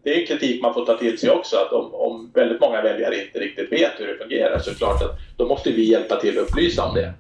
det 0.03 0.23
är 0.23 0.27
kritik 0.27 0.63
man 0.63 0.75
får 0.75 0.87
ta 0.87 0.97
till 0.97 1.19
sig 1.19 1.31
också. 1.31 1.57
Att 1.57 1.73
om, 1.73 1.95
om 1.95 2.31
väldigt 2.35 2.61
många 2.61 2.83
väljare 2.83 3.25
inte 3.25 3.39
riktigt 3.39 3.73
vet 3.73 4.01
hur 4.01 4.07
det 4.07 4.19
fungerar 4.19 4.59
så 4.59 4.71
är 4.71 4.75
det 4.75 4.79
klart 4.79 5.03
att 5.03 5.19
då 5.37 5.49
måste 5.49 5.71
vi 5.71 5.91
hjälpa 5.91 6.17
till 6.17 6.39
att 6.39 6.49
upplysa 6.49 6.85
om 6.85 6.95
det. 6.95 7.13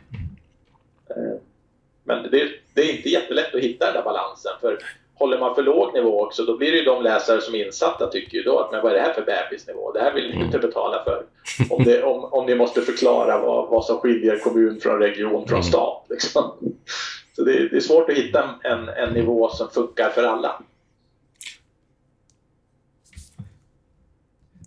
Eh, 1.11 1.37
men 2.05 2.23
det, 2.31 2.49
det 2.75 2.81
är 2.81 2.97
inte 2.97 3.09
jättelätt 3.09 3.55
att 3.55 3.61
hitta 3.61 3.85
den 3.85 3.95
där 3.95 4.03
balansen. 4.03 4.53
För 4.61 4.79
håller 5.21 5.39
man 5.39 5.55
för 5.55 5.63
låg 5.63 5.95
nivå 5.95 6.23
också, 6.23 6.45
då 6.45 6.57
blir 6.57 6.73
det 6.73 6.79
ju 6.79 6.85
de 6.85 7.03
läsare 7.03 7.41
som 7.41 7.55
är 7.55 7.67
insatta 7.67 8.07
tycker 8.07 8.37
ju 8.37 8.43
då 8.43 8.59
att 8.59 8.73
men 8.73 8.83
vad 8.83 8.93
är 8.93 8.97
det 8.97 9.03
här 9.03 9.13
för 9.13 9.23
bebisnivå? 9.23 9.93
Det 9.93 10.01
här 10.01 10.15
vill 10.15 10.25
ni 10.25 10.45
inte 10.45 10.57
mm. 10.57 10.61
betala 10.61 11.05
för. 11.05 11.25
Om, 11.71 11.85
det, 11.85 12.03
om, 12.03 12.25
om 12.25 12.47
ni 12.47 12.55
måste 12.55 12.81
förklara 12.83 13.39
vad, 13.39 13.69
vad 13.69 13.85
som 13.85 13.99
skiljer 13.99 14.39
kommun 14.39 14.81
från 14.81 14.99
region 14.99 15.47
från 15.47 15.59
mm. 15.59 15.63
stat. 15.63 16.07
Liksom. 16.11 16.43
Så 17.37 17.45
det, 17.45 17.69
det, 17.69 17.77
är 17.77 17.81
svårt 17.81 18.11
att 18.11 18.17
hitta 18.17 18.55
en, 18.63 18.89
en 18.89 19.15
nivå 19.15 19.49
som 19.49 19.71
funkar 19.71 20.11
för 20.11 20.25
alla. 20.25 20.63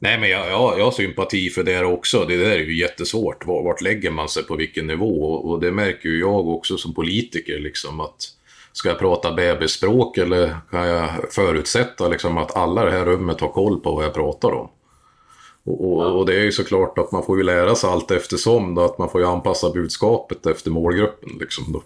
Nej, 0.02 0.20
men 0.20 0.30
jag, 0.30 0.50
jag, 0.50 0.80
jag 0.80 0.84
har 0.84 0.92
sympati 0.92 1.50
för 1.50 1.64
det 1.64 1.86
också. 1.86 2.26
Det 2.26 2.38
där 2.38 2.52
är 2.52 2.60
ju 2.60 2.80
jättesvårt. 2.80 3.46
Vart 3.46 3.82
lägger 3.82 4.12
man 4.12 4.30
sig 4.30 4.44
på 4.44 4.56
vilken 4.56 4.88
nivå? 4.88 5.34
Och 5.34 5.60
det 5.60 5.72
märker 5.72 6.10
ju 6.10 6.20
jag 6.20 6.48
också 6.48 6.78
som 6.78 6.94
politiker, 6.94 7.60
liksom 7.60 8.00
att 8.00 8.38
Ska 8.74 8.90
jag 8.90 9.00
prata 9.00 9.34
bebisspråk 9.34 10.18
eller 10.18 10.58
kan 10.72 10.88
jag 10.88 11.10
förutsätta 11.30 12.08
liksom 12.08 12.38
att 12.38 12.56
alla 12.56 12.82
i 12.82 12.86
det 12.86 12.98
här 12.98 13.06
rummet 13.06 13.42
har 13.42 13.48
koll 13.48 13.80
på 13.80 13.96
vad 13.96 14.06
jag 14.06 14.14
pratar 14.14 14.52
om? 14.52 14.70
Och, 15.66 15.86
och, 15.86 16.20
och, 16.20 16.26
det 16.26 16.36
är 16.36 16.44
ju 16.44 16.52
såklart 16.52 16.98
att 16.98 17.12
man 17.12 17.24
får 17.24 17.38
ju 17.38 17.44
lära 17.44 17.76
sig 17.76 17.90
allt 17.90 18.12
eftersom 18.12 18.76
då, 18.76 18.82
att 18.82 18.98
man 18.98 19.10
får 19.10 19.22
ju 19.22 19.28
anpassa 19.28 19.70
budskapet 19.70 20.46
efter 20.46 20.72
målgruppen. 20.72 21.30
Liksom 21.40 21.64
då. 21.74 21.84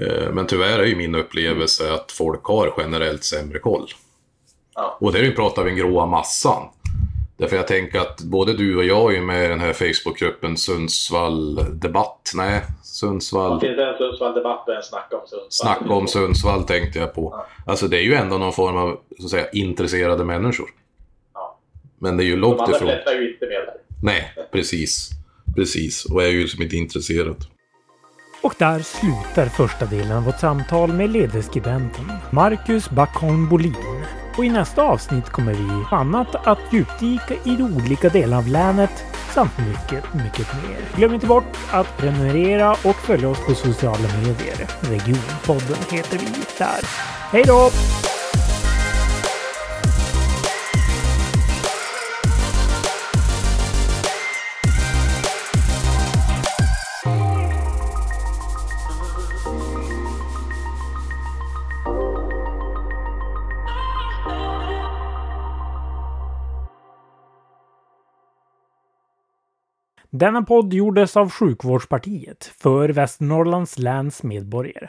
Eh, 0.00 0.32
men 0.32 0.46
tyvärr 0.46 0.78
är 0.78 0.86
ju 0.86 0.96
min 0.96 1.14
upplevelse 1.14 1.92
att 1.92 2.12
folk 2.12 2.44
har 2.44 2.74
generellt 2.78 3.24
sämre 3.24 3.58
koll. 3.58 3.88
Och 5.00 5.12
det 5.12 5.18
är 5.18 5.22
ju 5.22 5.32
pratar 5.32 5.64
vi 5.64 5.70
den 5.70 5.78
gråa 5.78 6.06
massan. 6.06 6.62
Därför 7.36 7.56
jag 7.56 7.66
tänker 7.66 8.00
att 8.00 8.20
både 8.20 8.52
du 8.52 8.76
och 8.76 8.84
jag 8.84 9.14
är 9.14 9.20
med 9.20 9.44
i 9.44 9.48
den 9.48 9.60
här 9.60 9.72
Facebookgruppen 9.72 10.56
Sundsvall 10.56 11.54
Debatt. 11.80 12.32
Nej, 12.34 12.62
Sundsvall... 12.82 13.58
Det 13.58 13.66
finns 13.66 13.78
en 13.78 13.98
Sundsvall 13.98 14.34
Debatt 14.34 14.68
och 14.68 14.74
en 14.74 14.82
Snacka 14.82 15.16
om 15.16 15.26
Sundsvall. 15.26 15.50
Snacka 15.50 15.92
om 15.92 16.08
Sundsvall 16.08 16.64
tänkte 16.64 16.98
jag 16.98 17.14
på. 17.14 17.30
Ja. 17.32 17.46
Alltså 17.66 17.88
det 17.88 17.96
är 17.96 18.02
ju 18.02 18.14
ändå 18.14 18.38
någon 18.38 18.52
form 18.52 18.76
av 18.76 19.00
så 19.18 19.24
att 19.24 19.30
säga, 19.30 19.50
intresserade 19.50 20.24
människor. 20.24 20.68
Ja. 21.34 21.58
Men 21.98 22.16
det 22.16 22.24
är 22.24 22.26
ju 22.26 22.36
långt 22.36 22.68
ifrån. 22.68 22.70
De 22.70 22.78
andra 22.78 23.00
ifrån. 23.00 23.14
är 23.14 23.20
ju 23.20 23.32
inte 23.32 23.46
med 23.46 23.66
där. 23.66 23.74
Nej, 24.02 24.32
precis. 24.52 25.10
Precis, 25.56 26.04
och 26.04 26.22
är 26.22 26.28
ju 26.28 26.40
liksom 26.40 26.62
inte 26.62 26.76
intresserad. 26.76 27.44
Och 28.42 28.54
där 28.58 28.78
slutar 28.78 29.46
första 29.46 29.86
delen 29.86 30.12
av 30.12 30.24
vårt 30.24 30.40
samtal 30.40 30.92
med 30.92 31.10
ledarskribenten 31.10 32.12
Marcus 32.30 32.90
Backholm 32.90 33.48
Bolin. 33.48 33.74
Och 34.36 34.44
i 34.44 34.48
nästa 34.48 34.82
avsnitt 34.82 35.30
kommer 35.30 35.54
vi 35.54 35.96
annat 35.96 36.34
att 36.34 36.58
djupdyka 36.70 37.34
i 37.44 37.56
de 37.56 37.62
olika 37.62 38.08
delarna 38.08 38.38
av 38.38 38.46
länet 38.48 39.04
samt 39.34 39.58
mycket, 39.58 40.14
mycket 40.14 40.54
mer. 40.54 40.78
Glöm 40.96 41.14
inte 41.14 41.26
bort 41.26 41.56
att 41.70 41.96
prenumerera 41.96 42.72
och 42.72 42.96
följa 42.96 43.28
oss 43.28 43.46
på 43.46 43.54
sociala 43.54 44.08
medier. 44.18 44.70
Regionpodden 44.80 45.78
heter 45.90 46.18
vi 46.18 46.26
där. 46.58 46.80
Hej 47.32 47.42
då! 47.46 47.70
Denna 70.18 70.42
podd 70.42 70.74
gjordes 70.74 71.16
av 71.16 71.30
Sjukvårdspartiet 71.30 72.44
för 72.58 72.88
Västernorrlands 72.88 73.78
läns 73.78 74.22
medborgare. 74.22 74.88